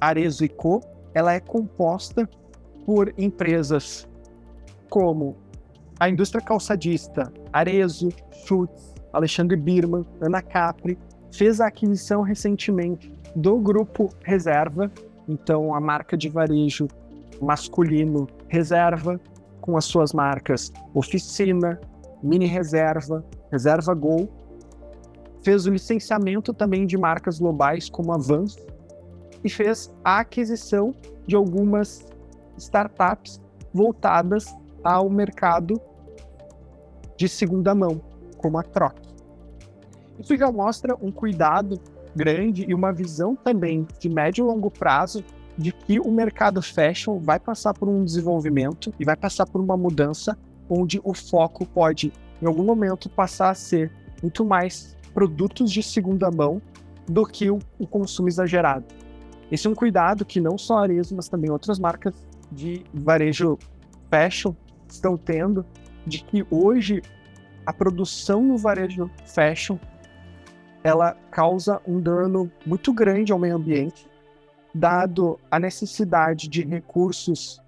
Arezzo 0.00 0.48
Co, 0.50 0.80
ela 1.14 1.32
é 1.32 1.40
composta 1.40 2.28
por 2.84 3.14
empresas 3.16 4.08
como 4.90 5.36
a 6.00 6.08
indústria 6.08 6.44
calçadista 6.44 7.32
Arezzo, 7.52 8.08
Schutz, 8.44 8.97
Alexandre 9.18 9.56
Birman, 9.56 10.04
Ana 10.20 10.40
Capri, 10.40 10.98
fez 11.32 11.60
a 11.60 11.66
aquisição 11.66 12.22
recentemente 12.22 13.12
do 13.34 13.58
grupo 13.58 14.08
Reserva, 14.24 14.90
então 15.28 15.74
a 15.74 15.80
marca 15.80 16.16
de 16.16 16.28
varejo 16.28 16.88
masculino 17.40 18.26
Reserva, 18.48 19.20
com 19.60 19.76
as 19.76 19.84
suas 19.84 20.12
marcas 20.12 20.72
Oficina, 20.94 21.78
Mini 22.22 22.46
Reserva, 22.46 23.24
Reserva 23.50 23.92
Gol. 23.94 24.28
Fez 25.42 25.66
o 25.66 25.70
licenciamento 25.70 26.52
também 26.54 26.86
de 26.86 26.96
marcas 26.96 27.38
globais 27.38 27.88
como 27.88 28.12
a 28.12 28.18
e 29.44 29.48
fez 29.48 29.92
a 30.04 30.20
aquisição 30.20 30.94
de 31.26 31.36
algumas 31.36 32.04
startups 32.56 33.40
voltadas 33.72 34.46
ao 34.82 35.08
mercado 35.08 35.80
de 37.16 37.28
segunda 37.28 37.74
mão, 37.74 38.00
como 38.38 38.58
a 38.58 38.62
Troc. 38.62 39.07
Isso 40.18 40.36
já 40.36 40.50
mostra 40.50 40.96
um 41.00 41.10
cuidado 41.10 41.80
grande 42.14 42.64
e 42.68 42.74
uma 42.74 42.92
visão 42.92 43.36
também 43.36 43.86
de 43.98 44.08
médio 44.08 44.44
e 44.44 44.46
longo 44.46 44.70
prazo 44.70 45.24
de 45.56 45.72
que 45.72 45.98
o 45.98 46.10
mercado 46.10 46.62
fashion 46.62 47.18
vai 47.18 47.38
passar 47.38 47.74
por 47.74 47.88
um 47.88 48.04
desenvolvimento 48.04 48.92
e 48.98 49.04
vai 49.04 49.16
passar 49.16 49.46
por 49.46 49.60
uma 49.60 49.76
mudança 49.76 50.36
onde 50.68 51.00
o 51.02 51.14
foco 51.14 51.66
pode, 51.66 52.12
em 52.40 52.46
algum 52.46 52.64
momento, 52.64 53.08
passar 53.08 53.50
a 53.50 53.54
ser 53.54 53.90
muito 54.22 54.44
mais 54.44 54.96
produtos 55.12 55.70
de 55.70 55.82
segunda 55.82 56.30
mão 56.30 56.60
do 57.08 57.24
que 57.24 57.50
o, 57.50 57.58
o 57.78 57.86
consumo 57.86 58.28
exagerado. 58.28 58.84
Esse 59.50 59.66
é 59.66 59.70
um 59.70 59.74
cuidado 59.74 60.24
que 60.24 60.40
não 60.40 60.58
só 60.58 60.78
a 60.78 60.82
Arezzo, 60.82 61.16
mas 61.16 61.28
também 61.28 61.50
outras 61.50 61.78
marcas 61.78 62.14
de 62.52 62.84
varejo 62.92 63.58
fashion 64.10 64.52
estão 64.88 65.16
tendo, 65.16 65.64
de 66.06 66.22
que 66.22 66.46
hoje 66.50 67.02
a 67.64 67.72
produção 67.72 68.42
no 68.42 68.56
varejo 68.56 69.10
fashion 69.26 69.78
ela 70.88 71.14
causa 71.30 71.82
um 71.86 72.00
dano 72.00 72.50
muito 72.64 72.94
grande 72.94 73.30
ao 73.30 73.38
meio 73.38 73.56
ambiente, 73.56 74.08
dado 74.74 75.38
a 75.50 75.60
necessidade 75.60 76.48
de 76.48 76.62
recursos 76.64 77.60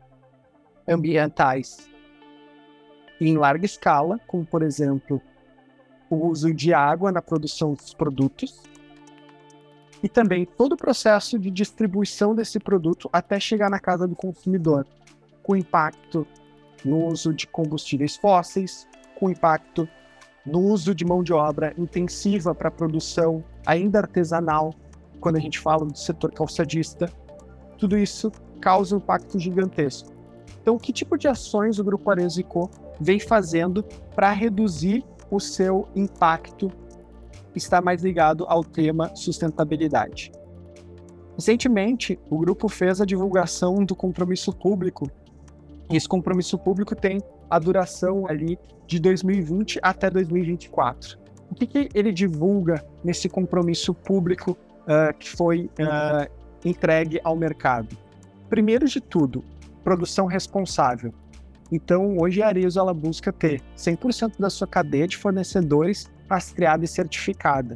ambientais 0.88 1.86
em 3.20 3.36
larga 3.36 3.66
escala, 3.66 4.18
como 4.26 4.46
por 4.46 4.62
exemplo 4.62 5.20
o 6.08 6.28
uso 6.28 6.52
de 6.54 6.72
água 6.72 7.12
na 7.12 7.20
produção 7.20 7.74
dos 7.74 7.92
produtos, 7.92 8.62
e 10.02 10.08
também 10.08 10.46
todo 10.46 10.72
o 10.72 10.76
processo 10.76 11.38
de 11.38 11.50
distribuição 11.50 12.34
desse 12.34 12.58
produto 12.58 13.10
até 13.12 13.38
chegar 13.38 13.68
na 13.68 13.78
casa 13.78 14.08
do 14.08 14.16
consumidor, 14.16 14.86
com 15.42 15.54
impacto 15.54 16.26
no 16.82 17.06
uso 17.08 17.34
de 17.34 17.46
combustíveis 17.46 18.16
fósseis, 18.16 18.88
com 19.14 19.28
impacto 19.28 19.86
no 20.44 20.60
uso 20.60 20.94
de 20.94 21.04
mão 21.04 21.22
de 21.22 21.32
obra 21.32 21.74
intensiva 21.76 22.54
para 22.54 22.70
produção 22.70 23.44
ainda 23.66 23.98
artesanal, 23.98 24.74
quando 25.20 25.36
a 25.36 25.40
gente 25.40 25.58
fala 25.58 25.84
do 25.84 25.96
setor 25.96 26.32
calçadista, 26.32 27.10
tudo 27.78 27.96
isso 27.96 28.32
causa 28.60 28.94
um 28.94 28.98
impacto 28.98 29.38
gigantesco. 29.38 30.10
Então, 30.60 30.78
que 30.78 30.92
tipo 30.92 31.16
de 31.16 31.28
ações 31.28 31.78
o 31.78 31.84
Grupo 31.84 32.10
Arezzo 32.10 32.44
Co 32.44 32.70
vem 33.00 33.18
fazendo 33.18 33.82
para 34.14 34.30
reduzir 34.30 35.04
o 35.30 35.40
seu 35.40 35.88
impacto 35.94 36.70
está 37.54 37.80
mais 37.80 38.02
ligado 38.02 38.44
ao 38.46 38.62
tema 38.62 39.14
sustentabilidade? 39.14 40.30
Recentemente, 41.34 42.18
o 42.28 42.38
grupo 42.38 42.68
fez 42.68 43.00
a 43.00 43.06
divulgação 43.06 43.84
do 43.84 43.96
compromisso 43.96 44.52
público. 44.52 45.10
Esse 45.90 46.06
compromisso 46.06 46.58
público 46.58 46.94
tem 46.94 47.20
a 47.50 47.58
duração 47.58 48.26
ali 48.28 48.58
de 48.86 48.98
2020 49.00 49.78
até 49.82 50.08
2024. 50.08 51.18
O 51.50 51.54
que, 51.54 51.66
que 51.66 51.88
ele 51.94 52.12
divulga 52.12 52.84
nesse 53.02 53.28
compromisso 53.28 53.92
público 53.92 54.52
uh, 54.52 55.16
que 55.18 55.28
foi 55.28 55.64
uh, 55.64 56.30
entregue 56.64 57.20
ao 57.24 57.34
mercado? 57.34 57.96
Primeiro 58.48 58.86
de 58.86 59.00
tudo, 59.00 59.44
produção 59.82 60.26
responsável. 60.26 61.12
Então, 61.72 62.16
hoje 62.18 62.42
a 62.42 62.48
Arezzo 62.48 62.78
ela 62.78 62.94
busca 62.94 63.32
ter 63.32 63.60
100% 63.76 64.38
da 64.38 64.50
sua 64.50 64.66
cadeia 64.66 65.06
de 65.06 65.16
fornecedores 65.16 66.10
rastreada 66.28 66.84
e 66.84 66.88
certificada. 66.88 67.74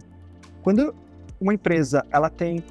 Quando 0.62 0.94
uma 1.40 1.54
empresa 1.54 2.04
ela 2.10 2.30
tem 2.30 2.62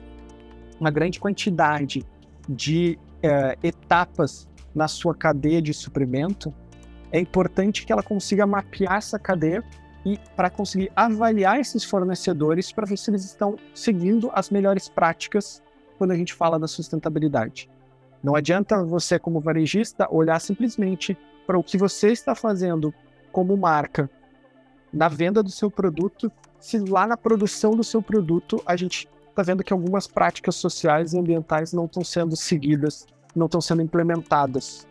uma 0.80 0.92
grande 0.92 1.20
quantidade 1.20 2.06
de 2.48 2.98
uh, 3.18 3.58
etapas 3.66 4.48
na 4.74 4.88
sua 4.88 5.14
cadeia 5.14 5.62
de 5.62 5.74
suprimento, 5.74 6.54
é 7.13 7.20
importante 7.20 7.86
que 7.86 7.93
ela 7.93 8.01
consiga 8.01 8.46
mapear 8.48 8.96
essa 8.96 9.20
cadeia 9.20 9.63
e 10.03 10.20
para 10.36 10.50
conseguir 10.50 10.91
avaliar 10.96 11.60
esses 11.60 11.84
fornecedores 11.84 12.72
para 12.72 12.88
ver 12.88 12.98
se 12.98 13.12
eles 13.12 13.24
estão 13.24 13.55
seguindo 13.74 14.32
as 14.34 14.50
melhores 14.50 14.89
práticas 14.89 15.62
quando 15.98 16.12
a 16.12 16.15
gente 16.15 16.34
fala 16.34 16.60
da 16.60 16.67
sustentabilidade. 16.67 17.70
Não 18.22 18.36
adianta 18.36 18.84
você, 18.84 19.20
como 19.20 19.39
varejista, 19.39 20.08
olhar 20.10 20.39
simplesmente 20.41 21.15
para 21.46 21.58
o 21.58 21.63
que 21.63 21.77
você 21.77 22.12
está 22.12 22.34
fazendo 22.34 22.91
como 23.32 23.55
marca 23.55 24.10
na 24.91 25.08
venda 25.08 25.43
do 25.43 25.51
seu 25.51 25.70
produto, 25.70 26.32
se 26.60 26.79
lá 26.79 27.05
na 27.05 27.15
produção 27.15 27.75
do 27.75 27.84
seu 27.84 28.01
produto 28.01 28.62
a 28.65 28.75
gente 28.75 29.08
está 29.29 29.43
vendo 29.43 29.63
que 29.63 29.74
algumas 29.74 30.08
práticas 30.08 30.55
sociais 30.55 31.13
e 31.13 31.20
ambientais 31.20 31.74
não 31.74 31.86
estão 31.86 32.03
sendo 32.03 32.36
seguidas, 32.36 33.05
não 33.36 33.46
estão 33.46 33.62
sendo 33.62 33.82
implementadas. 33.82 34.88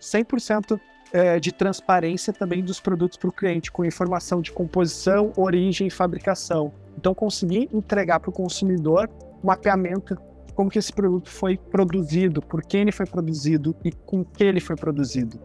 100% 0.00 0.78
é, 1.14 1.38
de 1.38 1.52
transparência 1.52 2.32
também 2.32 2.60
dos 2.60 2.80
produtos 2.80 3.16
para 3.16 3.28
o 3.28 3.32
cliente, 3.32 3.70
com 3.70 3.84
informação 3.84 4.42
de 4.42 4.50
composição, 4.50 5.32
origem 5.36 5.86
e 5.86 5.90
fabricação. 5.90 6.72
Então, 6.98 7.14
conseguir 7.14 7.70
entregar 7.72 8.18
para 8.18 8.30
o 8.30 8.32
consumidor 8.32 9.08
um 9.40 9.46
mapeamento 9.46 10.16
de 10.44 10.52
como 10.54 10.68
que 10.68 10.76
esse 10.76 10.92
produto 10.92 11.30
foi 11.30 11.56
produzido, 11.56 12.42
por 12.42 12.62
quem 12.62 12.80
ele 12.80 12.90
foi 12.90 13.06
produzido 13.06 13.76
e 13.84 13.92
com 13.92 14.24
que 14.24 14.42
ele 14.42 14.58
foi 14.58 14.74
produzido. 14.74 15.38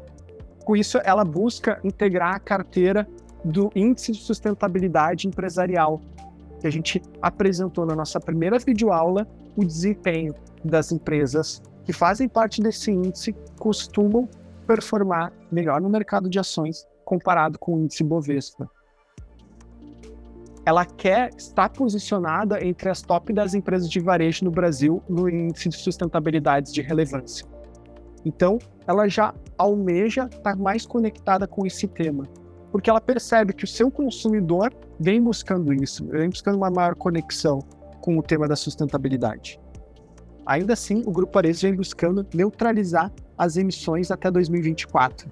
Com 0.66 0.76
isso, 0.76 1.00
ela 1.04 1.24
busca 1.24 1.80
integrar 1.84 2.34
a 2.34 2.40
carteira 2.40 3.08
do 3.46 3.72
Índice 3.76 4.14
de 4.14 4.22
Sustentabilidade 4.22 5.28
Empresarial, 5.28 6.02
que 6.60 6.66
a 6.66 6.72
gente 6.72 7.00
apresentou 7.22 7.86
na 7.86 7.96
nossa 7.96 8.20
primeira 8.20 8.58
videoaula, 8.58 9.28
o 9.56 9.64
desempenho 9.64 10.34
das 10.66 10.92
empresas 10.92 11.62
que 11.86 11.94
fazem 11.94 12.28
parte 12.28 12.60
desse 12.60 12.92
índice 12.92 13.36
costumam 13.60 14.28
performar 14.70 15.34
melhor 15.52 15.82
no 15.82 15.90
mercado 15.90 16.30
de 16.30 16.38
ações 16.38 16.86
comparado 17.04 17.58
com 17.58 17.74
o 17.74 17.80
índice 17.80 18.04
Bovespa. 18.04 18.70
Ela 20.64 20.86
quer 20.86 21.32
estar 21.36 21.70
posicionada 21.70 22.64
entre 22.64 22.88
as 22.88 23.02
top 23.02 23.34
das 23.34 23.56
empresas 23.56 23.90
de 23.90 24.00
varejo 24.00 24.46
no 24.46 24.52
Brasil 24.52 25.02
no 25.10 25.28
índice 25.28 25.70
de 25.70 25.78
sustentabilidade 25.78 26.72
de 26.72 26.84
relevância. 26.84 27.48
Então, 28.24 28.60
ela 28.86 29.08
já 29.08 29.34
almeja 29.58 30.30
estar 30.32 30.56
mais 30.56 30.86
conectada 30.86 31.48
com 31.48 31.66
esse 31.66 31.88
tema, 31.88 32.26
porque 32.72 32.92
ela 32.92 33.02
percebe 33.02 33.54
que 33.54 33.64
o 33.64 33.68
seu 33.68 33.90
consumidor 33.90 34.72
vem 35.00 35.20
buscando 35.20 35.74
isso, 35.74 36.06
vem 36.06 36.30
buscando 36.30 36.58
uma 36.58 36.70
maior 36.70 36.94
conexão 36.94 37.58
com 38.02 38.20
o 38.20 38.22
tema 38.22 38.48
da 38.48 38.56
sustentabilidade. 38.56 39.60
Ainda 40.50 40.74
assim, 40.74 41.04
o 41.06 41.12
Grupo 41.12 41.38
Ares 41.38 41.62
vem 41.62 41.76
buscando 41.76 42.26
neutralizar 42.34 43.12
as 43.38 43.56
emissões 43.56 44.10
até 44.10 44.32
2024. 44.32 45.30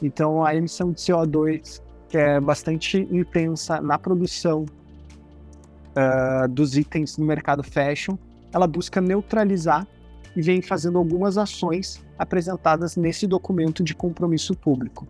Então, 0.00 0.44
a 0.44 0.54
emissão 0.54 0.92
de 0.92 1.00
CO2, 1.00 1.82
que 2.08 2.16
é 2.16 2.38
bastante 2.38 2.98
intensa 3.10 3.80
na 3.80 3.98
produção 3.98 4.64
uh, 4.64 6.46
dos 6.48 6.76
itens 6.76 7.18
no 7.18 7.26
mercado 7.26 7.64
fashion, 7.64 8.16
ela 8.52 8.68
busca 8.68 9.00
neutralizar 9.00 9.84
e 10.36 10.40
vem 10.40 10.62
fazendo 10.62 10.98
algumas 10.98 11.36
ações 11.36 12.00
apresentadas 12.16 12.94
nesse 12.94 13.26
documento 13.26 13.82
de 13.82 13.92
compromisso 13.92 14.54
público. 14.54 15.04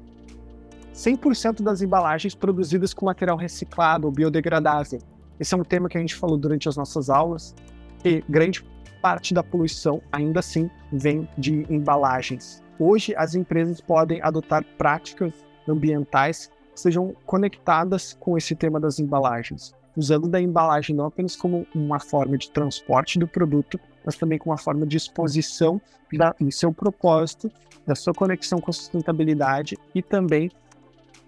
100% 0.94 1.62
das 1.62 1.82
embalagens 1.82 2.34
produzidas 2.34 2.94
com 2.94 3.04
material 3.04 3.36
reciclado 3.36 4.06
ou 4.06 4.10
biodegradável. 4.10 5.00
Esse 5.38 5.52
é 5.52 5.58
um 5.58 5.64
tema 5.64 5.86
que 5.86 5.98
a 5.98 6.00
gente 6.00 6.14
falou 6.14 6.38
durante 6.38 6.66
as 6.66 6.78
nossas 6.78 7.10
aulas, 7.10 7.54
e 8.02 8.24
grande 8.26 8.64
parte 9.00 9.34
da 9.34 9.42
poluição 9.42 10.00
ainda 10.12 10.40
assim 10.40 10.70
vem 10.92 11.28
de 11.36 11.66
embalagens. 11.72 12.62
Hoje, 12.78 13.14
as 13.16 13.34
empresas 13.34 13.80
podem 13.80 14.22
adotar 14.22 14.64
práticas 14.78 15.32
ambientais 15.68 16.50
que 16.72 16.80
sejam 16.80 17.14
conectadas 17.26 18.16
com 18.18 18.36
esse 18.38 18.54
tema 18.54 18.80
das 18.80 18.98
embalagens, 18.98 19.74
usando 19.96 20.28
da 20.28 20.40
embalagem 20.40 20.96
não 20.96 21.06
apenas 21.06 21.36
como 21.36 21.66
uma 21.74 22.00
forma 22.00 22.38
de 22.38 22.50
transporte 22.50 23.18
do 23.18 23.26
produto, 23.26 23.78
mas 24.04 24.16
também 24.16 24.38
como 24.38 24.52
uma 24.52 24.58
forma 24.58 24.86
de 24.86 24.96
exposição 24.96 25.80
da, 26.12 26.34
em 26.40 26.50
seu 26.50 26.72
propósito, 26.72 27.50
da 27.86 27.94
sua 27.94 28.14
conexão 28.14 28.60
com 28.60 28.70
a 28.70 28.74
sustentabilidade 28.74 29.76
e 29.94 30.02
também 30.02 30.50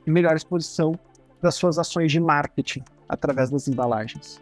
melhor 0.06 0.34
exposição 0.34 0.98
das 1.40 1.54
suas 1.54 1.78
ações 1.78 2.10
de 2.10 2.20
marketing 2.20 2.82
através 3.08 3.50
das 3.50 3.68
embalagens. 3.68 4.40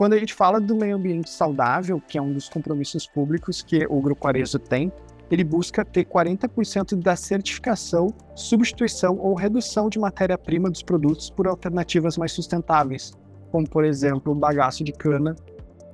Quando 0.00 0.14
a 0.14 0.18
gente 0.18 0.32
fala 0.32 0.58
do 0.58 0.74
meio 0.74 0.96
ambiente 0.96 1.28
saudável, 1.28 2.00
que 2.00 2.16
é 2.16 2.22
um 2.22 2.32
dos 2.32 2.48
compromissos 2.48 3.06
públicos 3.06 3.60
que 3.60 3.86
o 3.86 4.00
Grupo 4.00 4.26
Arezo 4.26 4.58
tem, 4.58 4.90
ele 5.30 5.44
busca 5.44 5.84
ter 5.84 6.06
40% 6.06 6.96
da 6.96 7.14
certificação, 7.14 8.06
substituição 8.34 9.18
ou 9.18 9.34
redução 9.34 9.90
de 9.90 9.98
matéria-prima 9.98 10.70
dos 10.70 10.82
produtos 10.82 11.28
por 11.28 11.46
alternativas 11.46 12.16
mais 12.16 12.32
sustentáveis, 12.32 13.12
como, 13.52 13.68
por 13.68 13.84
exemplo, 13.84 14.32
o 14.32 14.34
bagaço 14.34 14.82
de 14.82 14.92
cana 14.92 15.36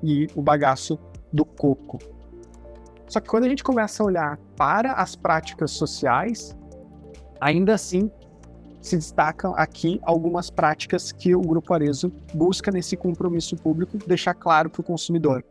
e 0.00 0.28
o 0.36 0.40
bagaço 0.40 0.96
do 1.32 1.44
coco. 1.44 1.98
Só 3.08 3.18
que 3.18 3.28
quando 3.28 3.42
a 3.42 3.48
gente 3.48 3.64
começa 3.64 4.04
a 4.04 4.06
olhar 4.06 4.38
para 4.56 4.92
as 4.92 5.16
práticas 5.16 5.72
sociais, 5.72 6.56
Ainda 7.40 7.74
assim, 7.74 8.10
se 8.86 8.96
destacam 8.96 9.54
aqui 9.56 10.00
algumas 10.02 10.50
práticas 10.50 11.12
que 11.12 11.34
o 11.34 11.40
Grupo 11.40 11.74
Arezo 11.74 12.12
busca 12.32 12.70
nesse 12.70 12.96
compromisso 12.96 13.56
público 13.56 13.98
deixar 14.06 14.34
claro 14.34 14.70
para 14.70 14.80
o 14.80 14.84
consumidor. 14.84 15.44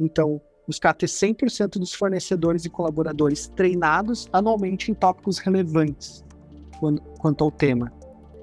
Então, 0.00 0.40
buscar 0.66 0.94
ter 0.94 1.06
100% 1.06 1.78
dos 1.78 1.92
fornecedores 1.92 2.64
e 2.64 2.70
colaboradores 2.70 3.48
treinados 3.48 4.28
anualmente 4.32 4.90
em 4.90 4.94
tópicos 4.94 5.38
relevantes 5.38 6.24
quanto 7.18 7.44
ao 7.44 7.50
tema. 7.50 7.92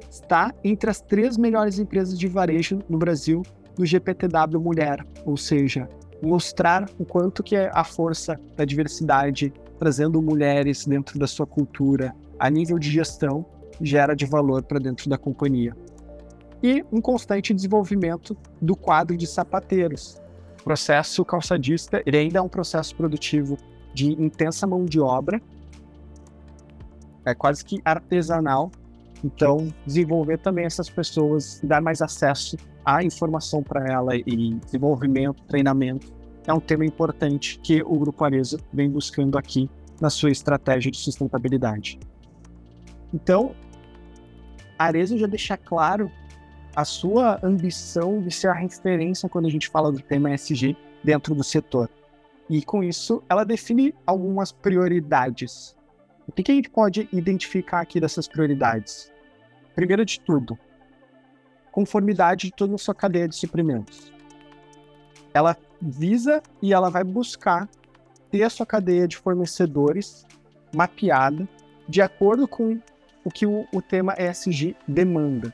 Está 0.09 0.53
entre 0.63 0.89
as 0.89 1.01
três 1.01 1.37
melhores 1.37 1.79
empresas 1.79 2.17
de 2.17 2.27
varejo 2.27 2.79
no 2.89 2.97
Brasil 2.97 3.41
no 3.77 3.85
GPTW 3.85 4.59
Mulher, 4.59 5.05
ou 5.25 5.35
seja, 5.35 5.89
mostrar 6.21 6.89
o 6.97 7.05
quanto 7.05 7.43
que 7.43 7.55
é 7.55 7.69
a 7.73 7.83
força 7.83 8.39
da 8.55 8.65
diversidade 8.65 9.53
trazendo 9.77 10.21
mulheres 10.21 10.85
dentro 10.85 11.19
da 11.19 11.27
sua 11.27 11.45
cultura, 11.45 12.15
a 12.39 12.49
nível 12.49 12.79
de 12.79 12.89
gestão 12.89 13.45
gera 13.81 14.15
de 14.15 14.25
valor 14.25 14.63
para 14.63 14.79
dentro 14.79 15.09
da 15.09 15.17
companhia. 15.17 15.75
E 16.61 16.83
um 16.91 17.01
constante 17.01 17.53
desenvolvimento 17.53 18.35
do 18.61 18.75
quadro 18.75 19.15
de 19.15 19.27
sapateiros. 19.27 20.21
O 20.61 20.63
processo 20.63 21.23
calçadista 21.23 22.01
ele 22.05 22.17
ainda 22.17 22.39
é 22.39 22.41
um 22.41 22.49
processo 22.49 22.95
produtivo 22.95 23.57
de 23.93 24.11
intensa 24.11 24.65
mão 24.65 24.83
de 24.85 24.99
obra, 24.99 25.41
é 27.25 27.33
quase 27.33 27.63
que 27.63 27.81
artesanal. 27.83 28.71
Então, 29.23 29.73
desenvolver 29.85 30.37
também 30.37 30.65
essas 30.65 30.89
pessoas, 30.89 31.59
dar 31.63 31.81
mais 31.81 32.01
acesso 32.01 32.57
à 32.85 33.03
informação 33.03 33.63
para 33.63 33.87
ela 33.87 34.15
e 34.15 34.53
desenvolvimento, 34.63 35.41
treinamento, 35.43 36.13
é 36.45 36.53
um 36.53 36.59
tema 36.59 36.85
importante 36.85 37.59
que 37.63 37.81
o 37.81 37.97
Grupo 37.97 38.23
Areza 38.23 38.59
vem 38.71 38.89
buscando 38.89 39.37
aqui 39.37 39.69
na 39.99 40.09
sua 40.09 40.29
estratégia 40.29 40.91
de 40.91 40.97
sustentabilidade. 40.97 41.97
Então, 43.13 43.55
Arezzo 44.77 45.17
já 45.17 45.27
deixa 45.27 45.57
claro 45.57 46.11
a 46.75 46.83
sua 46.83 47.39
ambição 47.41 48.21
de 48.21 48.29
ser 48.31 48.49
a 48.49 48.53
referência 48.53 49.29
quando 49.29 49.45
a 49.45 49.49
gente 49.49 49.69
fala 49.69 49.91
do 49.91 50.01
tema 50.01 50.33
ESG 50.33 50.75
dentro 51.03 51.33
do 51.33 51.43
setor. 51.43 51.89
E 52.49 52.61
com 52.61 52.83
isso, 52.83 53.23
ela 53.29 53.45
define 53.45 53.95
algumas 54.05 54.51
prioridades. 54.51 55.75
O 56.27 56.31
que, 56.31 56.43
que 56.43 56.51
a 56.51 56.55
gente 56.55 56.69
pode 56.69 57.07
identificar 57.11 57.81
aqui 57.81 57.99
dessas 57.99 58.27
prioridades? 58.27 59.11
Primeiro 59.73 60.05
de 60.05 60.19
tudo, 60.19 60.57
conformidade 61.71 62.47
de 62.47 62.53
toda 62.53 62.75
a 62.75 62.77
sua 62.77 62.93
cadeia 62.93 63.27
de 63.27 63.35
suprimentos. 63.35 64.11
Ela 65.33 65.57
visa 65.81 66.41
e 66.61 66.73
ela 66.73 66.89
vai 66.89 67.03
buscar 67.03 67.69
ter 68.29 68.43
a 68.43 68.49
sua 68.49 68.65
cadeia 68.65 69.07
de 69.07 69.17
fornecedores 69.17 70.25
mapeada 70.73 71.47
de 71.87 72.01
acordo 72.01 72.47
com 72.47 72.79
o 73.25 73.31
que 73.31 73.47
o, 73.47 73.65
o 73.73 73.81
tema 73.81 74.13
ESG 74.17 74.77
demanda. 74.87 75.51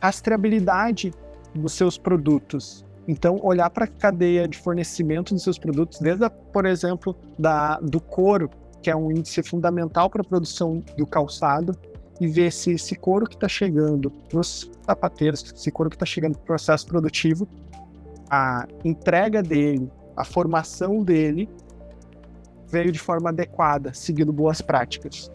Rastreabilidade 0.00 1.12
dos 1.54 1.72
seus 1.72 1.96
produtos. 1.96 2.84
Então, 3.08 3.40
olhar 3.42 3.70
para 3.70 3.86
a 3.86 3.88
cadeia 3.88 4.46
de 4.46 4.58
fornecimento 4.58 5.32
dos 5.32 5.42
seus 5.42 5.58
produtos, 5.58 5.98
desde, 5.98 6.24
a, 6.24 6.30
por 6.30 6.66
exemplo, 6.66 7.16
da, 7.38 7.80
do 7.80 7.98
couro, 7.98 8.50
que 8.82 8.90
é 8.90 8.94
um 8.94 9.10
índice 9.10 9.42
fundamental 9.42 10.10
para 10.10 10.20
a 10.20 10.24
produção 10.24 10.84
do 10.96 11.06
calçado, 11.06 11.74
e 12.20 12.26
ver 12.26 12.52
se 12.52 12.72
esse 12.72 12.94
couro 12.94 13.26
que 13.26 13.34
está 13.34 13.48
chegando 13.48 14.12
nos 14.32 14.70
sapateiros, 14.84 15.52
esse 15.56 15.70
couro 15.70 15.88
que 15.88 15.96
está 15.96 16.04
chegando 16.04 16.34
no 16.34 16.40
processo 16.40 16.86
produtivo, 16.86 17.48
a 18.28 18.66
entrega 18.84 19.42
dele, 19.42 19.90
a 20.14 20.24
formação 20.24 21.02
dele 21.02 21.48
veio 22.70 22.92
de 22.92 22.98
forma 22.98 23.30
adequada, 23.30 23.94
seguindo 23.94 24.32
boas 24.32 24.60
práticas 24.60 25.30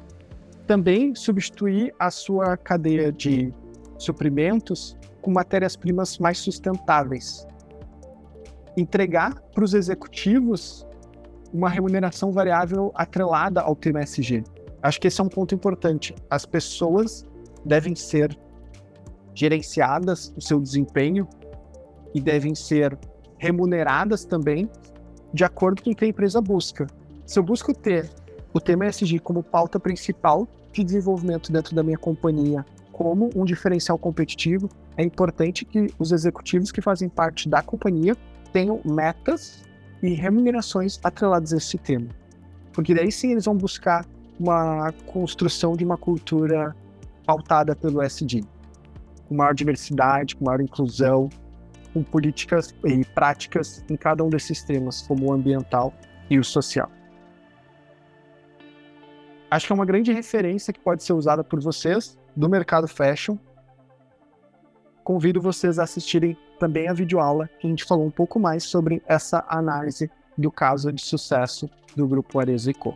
também 0.67 1.13
substituir 1.15 1.93
a 1.99 2.10
sua 2.10 2.56
cadeia 2.58 3.12
de 3.12 3.54
suprimentos 3.97 4.97
com 5.21 5.32
matérias-primas 5.32 6.17
mais 6.17 6.38
sustentáveis. 6.38 7.45
Entregar 8.76 9.39
para 9.54 9.63
os 9.63 9.73
executivos 9.73 10.86
uma 11.54 11.69
remuneração 11.69 12.32
variável 12.32 12.91
atrelada 12.95 13.62
ao 13.62 13.76
tema 13.76 14.02
SG. 14.02 14.43
Acho 14.82 14.99
que 14.99 15.08
esse 15.08 15.21
é 15.21 15.23
um 15.23 15.30
ponto 15.30 15.54
importante. 15.54 16.15
As 16.30 16.45
pessoas 16.45 17.26
devem 17.63 17.95
ser 17.95 18.38
gerenciadas 19.36 20.34
o 20.36 20.41
seu 20.41 20.60
desempenho 20.60 21.28
e 22.13 22.19
devem 22.19 22.56
ser 22.56 22.97
remuneradas 23.38 24.26
também 24.26 24.69
de 25.34 25.43
acordo 25.43 25.82
com 25.82 25.91
o 25.91 25.95
que 25.95 26.06
a 26.06 26.08
empresa 26.08 26.41
busca. 26.41 26.88
Se 27.26 27.39
eu 27.39 27.43
busco 27.43 27.73
ter 27.73 28.10
o 28.53 28.61
tema 28.61 28.85
ESG 28.85 29.19
como 29.19 29.41
pauta 29.41 29.79
principal 29.79 30.47
de 30.71 30.83
desenvolvimento 30.83 31.51
dentro 31.51 31.75
da 31.75 31.83
minha 31.83 31.97
companhia 31.97 32.65
como 32.91 33.31
um 33.35 33.43
diferencial 33.43 33.97
competitivo, 33.97 34.69
é 34.95 35.03
importante 35.03 35.65
que 35.65 35.87
os 35.97 36.11
executivos 36.11 36.71
que 36.71 36.79
fazem 36.79 37.09
parte 37.09 37.49
da 37.49 37.63
companhia 37.63 38.15
tenham 38.53 38.79
metas 38.85 39.63
e 40.01 40.13
remunerações 40.13 40.99
atreladas 41.03 41.51
a 41.53 41.57
esse 41.57 41.77
tema. 41.79 42.07
Porque 42.71 42.93
daí 42.93 43.11
sim 43.11 43.31
eles 43.31 43.45
vão 43.45 43.57
buscar 43.57 44.05
uma 44.39 44.91
construção 45.07 45.75
de 45.75 45.83
uma 45.83 45.97
cultura 45.97 46.75
pautada 47.25 47.75
pelo 47.75 48.01
SD, 48.01 48.43
com 49.27 49.35
maior 49.35 49.55
diversidade, 49.55 50.35
com 50.35 50.45
maior 50.45 50.61
inclusão, 50.61 51.29
com 51.93 52.03
políticas 52.03 52.75
e 52.85 53.03
práticas 53.05 53.83
em 53.89 53.95
cada 53.95 54.23
um 54.23 54.29
desses 54.29 54.63
temas, 54.63 55.01
como 55.01 55.27
o 55.27 55.33
ambiental 55.33 55.93
e 56.29 56.37
o 56.37 56.43
social. 56.43 56.91
Acho 59.53 59.67
que 59.67 59.71
é 59.71 59.75
uma 59.75 59.85
grande 59.85 60.11
referência 60.11 60.73
que 60.73 60.79
pode 60.79 61.03
ser 61.03 61.13
usada 61.13 61.43
por 61.43 61.59
vocês 61.59 62.17
do 62.35 62.49
mercado 62.49 62.87
fashion. 62.87 63.37
Convido 65.03 65.39
vocês 65.39 65.77
a 65.77 65.83
assistirem 65.83 66.35
também 66.59 66.87
a 66.87 66.93
videoaula 66.93 67.47
que 67.59 67.67
a 67.67 67.69
gente 67.69 67.83
falou 67.83 68.05
um 68.05 68.11
pouco 68.11 68.39
mais 68.39 68.63
sobre 68.63 69.01
essa 69.05 69.45
análise 69.47 70.09
do 70.35 70.51
caso 70.51 70.91
de 70.91 71.01
sucesso 71.01 71.69
do 71.95 72.07
grupo 72.07 72.39
Arezzo 72.39 72.73
Co. 72.73 72.95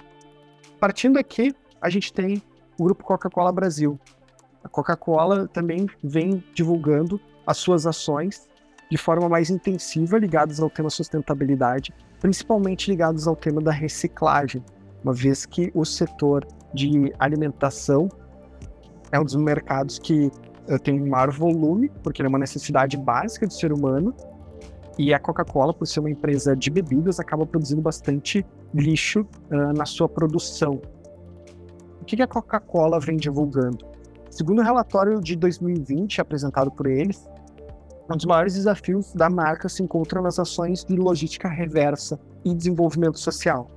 Partindo 0.80 1.20
aqui, 1.20 1.54
a 1.80 1.90
gente 1.90 2.12
tem 2.12 2.42
o 2.80 2.86
grupo 2.86 3.04
Coca-Cola 3.04 3.52
Brasil. 3.52 4.00
A 4.64 4.70
Coca-Cola 4.70 5.48
também 5.48 5.88
vem 6.04 6.44
divulgando 6.56 7.22
as 7.46 7.58
suas 7.58 7.86
ações 7.86 8.50
de 8.90 8.98
forma 8.98 9.30
mais 9.30 9.50
intensiva 9.50 10.18
ligadas 10.18 10.60
ao 10.60 10.70
tema 10.70 10.90
sustentabilidade, 10.90 11.94
principalmente 12.20 12.90
ligados 12.90 13.28
ao 13.28 13.36
tema 13.36 13.62
da 13.62 13.72
reciclagem, 13.72 14.64
uma 15.04 15.14
vez 15.14 15.46
que 15.46 15.72
o 15.74 15.86
setor 15.86 16.46
de 16.74 17.14
alimentação 17.20 18.10
é 19.12 19.20
um 19.20 19.24
dos 19.24 19.36
mercados 19.36 20.00
que 20.00 20.32
eh, 20.68 20.78
tem 20.78 21.02
um 21.02 21.08
maior 21.08 21.32
volume, 21.32 21.90
porque 22.04 22.22
é 22.22 22.28
uma 22.28 22.40
necessidade 22.40 22.98
básica 22.98 23.48
do 23.48 23.54
ser 23.54 23.72
humano, 23.72 24.14
e 24.98 25.14
a 25.14 25.20
Coca-Cola, 25.20 25.74
por 25.74 25.86
ser 25.86 26.00
uma 26.00 26.10
empresa 26.10 26.56
de 26.56 26.70
bebidas, 26.70 27.20
acaba 27.20 27.46
produzindo 27.46 27.82
bastante 27.82 28.46
lixo 28.74 29.22
uh, 29.52 29.74
na 29.78 29.86
sua 29.86 30.10
produção. 30.10 30.82
O 32.02 32.06
que, 32.06 32.16
que 32.16 32.24
a 32.24 32.28
Coca-Cola 32.28 33.00
vem 33.00 33.16
divulgando? 33.16 33.86
Segundo 34.32 34.60
o 34.60 34.64
relatório 34.64 35.22
de 35.22 35.36
2020 35.36 36.20
apresentado 36.20 36.72
por 36.72 36.88
eles, 36.88 37.30
um 38.10 38.16
dos 38.16 38.26
maiores 38.26 38.56
desafios 38.56 39.14
da 39.14 39.30
marca 39.30 39.70
se 39.70 39.84
encontra 39.84 40.22
nas 40.22 40.40
ações 40.40 40.84
de 40.84 40.96
logística 40.96 41.48
reversa 41.48 42.20
e 42.44 42.54
desenvolvimento 42.56 43.20
social. 43.20 43.70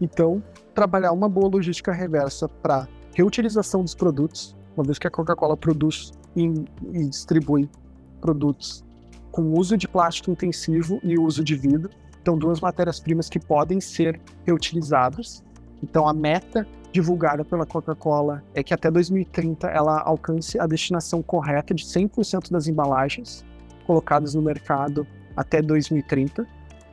Então, 0.00 0.42
trabalhar 0.74 1.12
uma 1.12 1.28
boa 1.28 1.48
logística 1.48 1.92
reversa 1.92 2.48
para 2.48 2.88
reutilização 3.14 3.82
dos 3.82 3.94
produtos, 3.94 4.56
uma 4.76 4.84
vez 4.84 4.98
que 4.98 5.06
a 5.06 5.10
Coca-Cola 5.10 5.56
produz 5.56 6.12
e, 6.36 6.46
e 6.92 7.08
distribui 7.08 7.68
produtos 8.20 8.84
com 9.30 9.52
uso 9.52 9.76
de 9.76 9.88
plástico 9.88 10.30
intensivo 10.30 11.00
e 11.02 11.18
uso 11.18 11.42
de 11.42 11.56
vidro, 11.56 11.90
então 12.20 12.38
duas 12.38 12.60
matérias-primas 12.60 13.28
que 13.28 13.38
podem 13.38 13.80
ser 13.80 14.20
reutilizadas. 14.44 15.42
Então, 15.82 16.08
a 16.08 16.14
meta 16.14 16.66
divulgada 16.92 17.44
pela 17.44 17.66
Coca-Cola 17.66 18.42
é 18.54 18.62
que 18.62 18.72
até 18.72 18.90
2030 18.90 19.66
ela 19.66 20.00
alcance 20.00 20.58
a 20.58 20.66
destinação 20.66 21.20
correta 21.20 21.74
de 21.74 21.84
100% 21.84 22.52
das 22.52 22.68
embalagens 22.68 23.44
colocadas 23.84 24.34
no 24.34 24.42
mercado 24.42 25.04
até 25.36 25.60
2030 25.60 26.46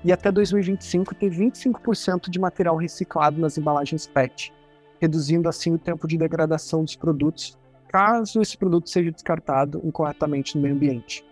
e 0.03 0.11
até 0.11 0.31
2025 0.31 1.15
ter 1.15 1.31
25% 1.31 2.29
de 2.29 2.39
material 2.39 2.75
reciclado 2.75 3.39
nas 3.39 3.57
embalagens 3.57 4.07
PET, 4.07 4.53
reduzindo 4.99 5.47
assim 5.47 5.73
o 5.73 5.77
tempo 5.77 6.07
de 6.07 6.17
degradação 6.17 6.83
dos 6.83 6.95
produtos, 6.95 7.57
caso 7.87 8.41
esse 8.41 8.57
produto 8.57 8.89
seja 8.89 9.11
descartado 9.11 9.81
incorretamente 9.83 10.55
no 10.55 10.63
meio 10.63 10.75
ambiente. 10.75 11.25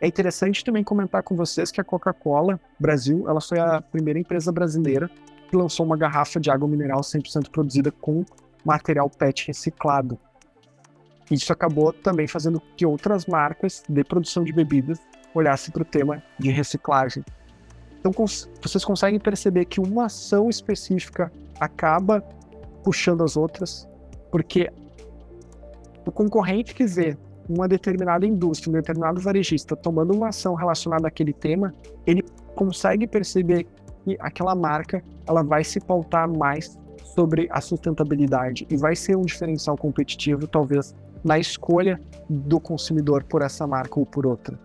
É 0.00 0.06
interessante 0.06 0.64
também 0.64 0.82
comentar 0.82 1.22
com 1.22 1.36
vocês 1.36 1.70
que 1.70 1.80
a 1.80 1.84
Coca-Cola 1.84 2.60
Brasil, 2.78 3.28
ela 3.28 3.40
foi 3.40 3.58
a 3.58 3.80
primeira 3.80 4.18
empresa 4.18 4.52
brasileira 4.52 5.08
que 5.48 5.56
lançou 5.56 5.86
uma 5.86 5.96
garrafa 5.96 6.40
de 6.40 6.50
água 6.50 6.68
mineral 6.68 7.00
100% 7.00 7.48
produzida 7.50 7.90
com 7.90 8.24
material 8.64 9.08
PET 9.08 9.46
reciclado. 9.46 10.18
Isso 11.30 11.52
acabou 11.52 11.92
também 11.92 12.26
fazendo 12.26 12.60
que 12.76 12.84
outras 12.84 13.26
marcas 13.26 13.82
de 13.88 14.04
produção 14.04 14.44
de 14.44 14.52
bebidas 14.52 14.98
olhassem 15.34 15.72
para 15.72 15.82
o 15.82 15.86
tema 15.86 16.22
de 16.38 16.50
reciclagem. 16.50 17.24
Então 18.06 18.26
vocês 18.60 18.84
conseguem 18.84 19.18
perceber 19.18 19.64
que 19.64 19.80
uma 19.80 20.04
ação 20.04 20.50
específica 20.50 21.32
acaba 21.58 22.20
puxando 22.82 23.24
as 23.24 23.34
outras, 23.34 23.88
porque 24.30 24.70
o 26.06 26.12
concorrente 26.12 26.74
que 26.74 26.84
vê 26.84 27.16
uma 27.48 27.66
determinada 27.66 28.26
indústria, 28.26 28.70
um 28.70 28.74
determinado 28.74 29.22
varejista 29.22 29.74
tomando 29.74 30.12
uma 30.12 30.28
ação 30.28 30.54
relacionada 30.54 31.08
àquele 31.08 31.32
tema, 31.32 31.72
ele 32.06 32.22
consegue 32.54 33.06
perceber 33.06 33.66
que 34.04 34.18
aquela 34.20 34.54
marca 34.54 35.02
ela 35.26 35.42
vai 35.42 35.64
se 35.64 35.80
pautar 35.80 36.28
mais 36.28 36.78
sobre 37.14 37.48
a 37.50 37.60
sustentabilidade 37.62 38.66
e 38.68 38.76
vai 38.76 38.94
ser 38.94 39.16
um 39.16 39.22
diferencial 39.22 39.78
competitivo, 39.78 40.46
talvez, 40.46 40.94
na 41.24 41.38
escolha 41.38 41.98
do 42.28 42.60
consumidor 42.60 43.24
por 43.24 43.40
essa 43.40 43.66
marca 43.66 43.98
ou 43.98 44.04
por 44.04 44.26
outra. 44.26 44.58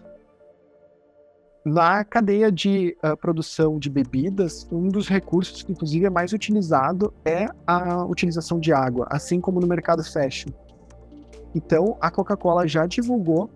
Na 1.66 2.04
cadeia 2.04 2.52
de 2.52 2.96
uh, 3.04 3.18
produção 3.18 3.78
de 3.78 3.90
bebidas, 3.90 4.68
um 4.72 4.88
dos 4.88 5.08
recursos 5.08 5.62
que, 5.62 5.72
inclusive, 5.72 6.06
é 6.06 6.10
mais 6.10 6.32
utilizado 6.32 7.14
é 7.26 7.48
a 7.68 8.06
utilização 8.06 8.60
de 8.60 8.72
água, 8.72 9.08
assim 9.10 9.42
como 9.42 9.60
no 9.60 9.68
mercado 9.68 10.04
fashion. 10.04 10.52
Então, 11.54 11.98
a 12.00 12.10
Coca-Cola 12.10 12.68
já 12.68 12.86
divulgou 12.86 13.50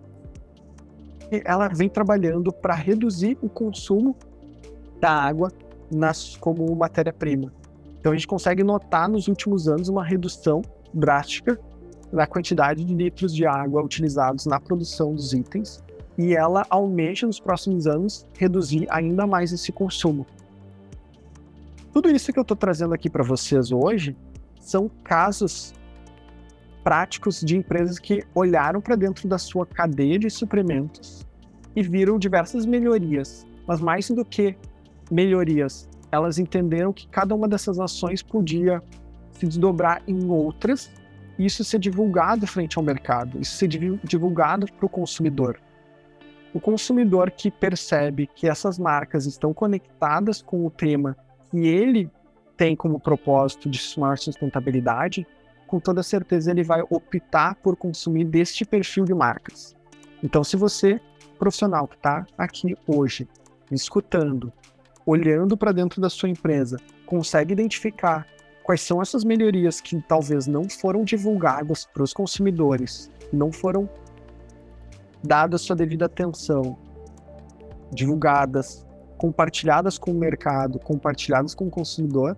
que 1.30 1.42
ela 1.44 1.68
vem 1.68 1.88
trabalhando 1.88 2.52
para 2.52 2.74
reduzir 2.74 3.38
o 3.40 3.48
consumo 3.48 4.16
da 5.00 5.10
água 5.10 5.50
nas, 5.90 6.36
como 6.36 6.74
matéria-prima. 6.74 7.52
Então 7.98 8.12
a 8.12 8.14
gente 8.14 8.26
consegue 8.26 8.62
notar 8.62 9.08
nos 9.08 9.28
últimos 9.28 9.66
anos 9.66 9.88
uma 9.88 10.04
redução 10.04 10.60
drástica 10.92 11.58
da 12.12 12.26
quantidade 12.26 12.84
de 12.84 12.94
litros 12.94 13.34
de 13.34 13.46
água 13.46 13.82
utilizados 13.82 14.46
na 14.46 14.60
produção 14.60 15.14
dos 15.14 15.32
itens 15.32 15.82
e 16.16 16.34
ela 16.34 16.66
almeja 16.70 17.26
nos 17.26 17.40
próximos 17.40 17.86
anos 17.86 18.26
reduzir 18.36 18.86
ainda 18.90 19.26
mais 19.26 19.52
esse 19.52 19.72
consumo. 19.72 20.26
Tudo 21.92 22.10
isso 22.10 22.32
que 22.32 22.38
eu 22.38 22.42
estou 22.42 22.56
trazendo 22.56 22.94
aqui 22.94 23.08
para 23.08 23.22
vocês 23.22 23.70
hoje 23.70 24.16
são 24.60 24.90
casos 25.02 25.74
práticos 26.82 27.40
de 27.40 27.56
empresas 27.56 27.98
que 27.98 28.22
olharam 28.34 28.80
para 28.80 28.96
dentro 28.96 29.28
da 29.28 29.38
sua 29.38 29.64
cadeia 29.64 30.18
de 30.18 30.28
suprimentos 30.28 31.26
e 31.74 31.82
viram 31.82 32.18
diversas 32.18 32.66
melhorias, 32.66 33.46
mas 33.66 33.80
mais 33.80 34.08
do 34.10 34.24
que 34.24 34.56
melhorias. 35.10 35.88
Elas 36.12 36.38
entenderam 36.38 36.92
que 36.92 37.08
cada 37.08 37.34
uma 37.34 37.48
dessas 37.48 37.78
ações 37.80 38.22
podia 38.22 38.82
se 39.32 39.46
desdobrar 39.46 40.02
em 40.06 40.28
outras 40.28 40.90
e 41.38 41.46
isso 41.46 41.64
ser 41.64 41.78
divulgado 41.78 42.46
frente 42.46 42.78
ao 42.78 42.84
mercado, 42.84 43.40
isso 43.40 43.56
ser 43.56 43.68
divulgado 44.04 44.66
para 44.72 44.86
o 44.86 44.88
consumidor. 44.88 45.58
O 46.54 46.60
consumidor 46.60 47.32
que 47.32 47.50
percebe 47.50 48.28
que 48.32 48.48
essas 48.48 48.78
marcas 48.78 49.26
estão 49.26 49.52
conectadas 49.52 50.40
com 50.40 50.64
o 50.64 50.70
tema 50.70 51.16
que 51.50 51.66
ele 51.66 52.08
tem 52.56 52.76
como 52.76 53.00
propósito 53.00 53.68
de 53.68 53.80
maior 53.98 54.16
sustentabilidade, 54.16 55.26
com 55.66 55.80
toda 55.80 56.00
certeza 56.00 56.52
ele 56.52 56.62
vai 56.62 56.80
optar 56.88 57.56
por 57.56 57.76
consumir 57.76 58.24
deste 58.24 58.64
perfil 58.64 59.04
de 59.04 59.12
marcas. 59.12 59.74
Então, 60.22 60.44
se 60.44 60.56
você, 60.56 61.00
profissional 61.40 61.88
que 61.88 61.96
está 61.96 62.24
aqui 62.38 62.76
hoje, 62.86 63.28
escutando, 63.72 64.52
olhando 65.04 65.56
para 65.56 65.72
dentro 65.72 66.00
da 66.00 66.08
sua 66.08 66.28
empresa, 66.28 66.76
consegue 67.04 67.52
identificar 67.52 68.28
quais 68.62 68.80
são 68.80 69.02
essas 69.02 69.24
melhorias 69.24 69.80
que 69.80 70.00
talvez 70.02 70.46
não 70.46 70.68
foram 70.68 71.02
divulgadas 71.02 71.84
para 71.92 72.04
os 72.04 72.12
consumidores, 72.12 73.10
não 73.32 73.50
foram 73.50 73.88
dadas 75.24 75.62
sua 75.62 75.74
devida 75.74 76.04
atenção, 76.06 76.76
divulgadas, 77.92 78.86
compartilhadas 79.16 79.96
com 79.96 80.10
o 80.10 80.14
mercado, 80.14 80.78
compartilhadas 80.78 81.54
com 81.54 81.66
o 81.66 81.70
consumidor, 81.70 82.36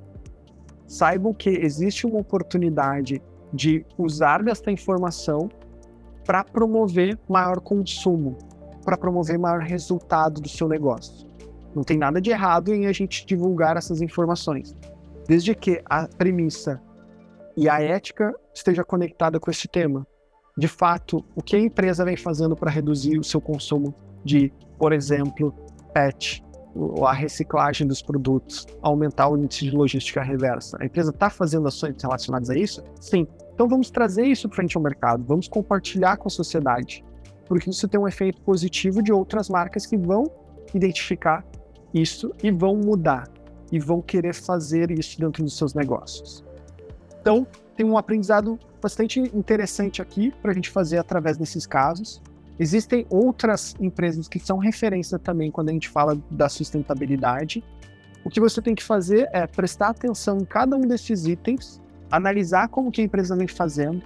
saibam 0.86 1.34
que 1.34 1.50
existe 1.50 2.06
uma 2.06 2.20
oportunidade 2.20 3.20
de 3.52 3.84
usar 3.98 4.42
desta 4.42 4.70
informação 4.70 5.48
para 6.24 6.44
promover 6.44 7.18
maior 7.28 7.60
consumo, 7.60 8.36
para 8.84 8.96
promover 8.96 9.38
maior 9.38 9.60
resultado 9.60 10.40
do 10.40 10.48
seu 10.48 10.68
negócio. 10.68 11.26
Não 11.74 11.82
tem 11.82 11.98
nada 11.98 12.20
de 12.20 12.30
errado 12.30 12.72
em 12.72 12.86
a 12.86 12.92
gente 12.92 13.26
divulgar 13.26 13.76
essas 13.76 14.00
informações, 14.00 14.74
desde 15.26 15.54
que 15.54 15.82
a 15.84 16.06
premissa 16.06 16.80
e 17.56 17.68
a 17.68 17.80
ética 17.80 18.34
esteja 18.54 18.84
conectada 18.84 19.40
com 19.40 19.50
esse 19.50 19.66
tema. 19.66 20.06
De 20.56 20.68
fato, 20.68 21.22
o 21.34 21.42
que 21.42 21.54
a 21.54 21.60
empresa 21.60 22.04
vem 22.04 22.16
fazendo 22.16 22.56
para 22.56 22.70
reduzir 22.70 23.18
o 23.18 23.24
seu 23.24 23.40
consumo 23.40 23.94
de, 24.24 24.50
por 24.78 24.92
exemplo, 24.92 25.52
PET, 25.92 26.42
a 27.06 27.12
reciclagem 27.12 27.86
dos 27.86 28.02
produtos, 28.02 28.66
aumentar 28.80 29.28
o 29.28 29.36
índice 29.36 29.66
de 29.66 29.70
logística 29.70 30.22
reversa. 30.22 30.76
A 30.80 30.86
empresa 30.86 31.10
está 31.10 31.28
fazendo 31.28 31.68
ações 31.68 32.02
relacionadas 32.02 32.50
a 32.50 32.56
isso? 32.56 32.82
Sim. 33.00 33.26
Então 33.54 33.68
vamos 33.68 33.90
trazer 33.90 34.26
isso 34.26 34.48
frente 34.50 34.76
ao 34.76 34.82
mercado, 34.82 35.24
vamos 35.24 35.48
compartilhar 35.48 36.16
com 36.18 36.28
a 36.28 36.30
sociedade, 36.30 37.04
porque 37.46 37.70
isso 37.70 37.88
tem 37.88 37.98
um 37.98 38.06
efeito 38.08 38.40
positivo 38.42 39.02
de 39.02 39.12
outras 39.12 39.48
marcas 39.48 39.86
que 39.86 39.96
vão 39.96 40.24
identificar 40.74 41.44
isso 41.94 42.32
e 42.42 42.50
vão 42.50 42.76
mudar 42.76 43.28
e 43.72 43.78
vão 43.78 44.02
querer 44.02 44.34
fazer 44.34 44.90
isso 44.90 45.18
dentro 45.18 45.42
dos 45.42 45.56
seus 45.56 45.74
negócios. 45.74 46.44
Então, 47.20 47.46
tem 47.74 47.86
um 47.86 47.96
aprendizado 47.96 48.58
bastante 48.80 49.20
interessante 49.20 50.00
aqui 50.00 50.32
para 50.42 50.50
a 50.50 50.54
gente 50.54 50.70
fazer 50.70 50.98
através 50.98 51.36
desses 51.36 51.66
casos. 51.66 52.22
Existem 52.58 53.06
outras 53.10 53.74
empresas 53.78 54.28
que 54.28 54.38
são 54.38 54.58
referência 54.58 55.18
também 55.18 55.50
quando 55.50 55.68
a 55.68 55.72
gente 55.72 55.88
fala 55.88 56.18
da 56.30 56.48
sustentabilidade. 56.48 57.62
O 58.24 58.30
que 58.30 58.40
você 58.40 58.62
tem 58.62 58.74
que 58.74 58.82
fazer 58.82 59.28
é 59.32 59.46
prestar 59.46 59.88
atenção 59.88 60.38
em 60.38 60.44
cada 60.44 60.76
um 60.76 60.80
desses 60.80 61.26
itens 61.26 61.80
analisar 62.10 62.68
como 62.68 62.90
que 62.90 63.00
a 63.00 63.04
empresa 63.04 63.36
vem 63.36 63.48
fazendo, 63.48 64.02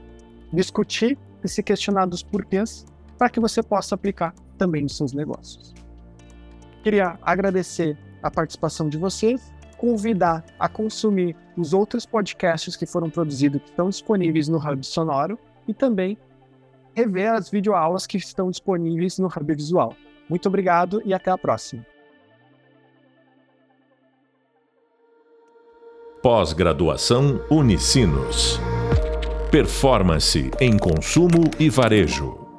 discutir 0.52 1.18
e 1.44 1.48
se 1.48 1.62
questionar 1.62 2.06
dos 2.06 2.22
porquês 2.22 2.84
para 3.18 3.28
que 3.28 3.40
você 3.40 3.62
possa 3.62 3.94
aplicar 3.94 4.34
também 4.56 4.82
nos 4.82 4.96
seus 4.96 5.12
negócios. 5.12 5.74
Queria 6.82 7.18
agradecer 7.22 7.98
a 8.22 8.30
participação 8.30 8.88
de 8.88 8.98
vocês, 8.98 9.52
convidar 9.80 10.44
a 10.58 10.68
consumir 10.68 11.34
os 11.56 11.72
outros 11.72 12.04
podcasts 12.04 12.76
que 12.76 12.84
foram 12.84 13.08
produzidos, 13.08 13.62
que 13.62 13.70
estão 13.70 13.88
disponíveis 13.88 14.46
no 14.46 14.58
Hub 14.58 14.84
Sonoro, 14.84 15.38
e 15.66 15.72
também 15.72 16.18
rever 16.94 17.32
as 17.32 17.48
videoaulas 17.48 18.06
que 18.06 18.18
estão 18.18 18.50
disponíveis 18.50 19.18
no 19.18 19.26
Hub 19.26 19.54
Visual. 19.54 19.96
Muito 20.28 20.46
obrigado 20.46 21.00
e 21.02 21.14
até 21.14 21.30
a 21.30 21.38
próxima. 21.38 21.86
Pós-graduação 26.22 27.40
Unicinos. 27.50 28.60
Performance 29.50 30.50
em 30.60 30.76
consumo 30.76 31.50
e 31.58 31.70
varejo. 31.70 32.49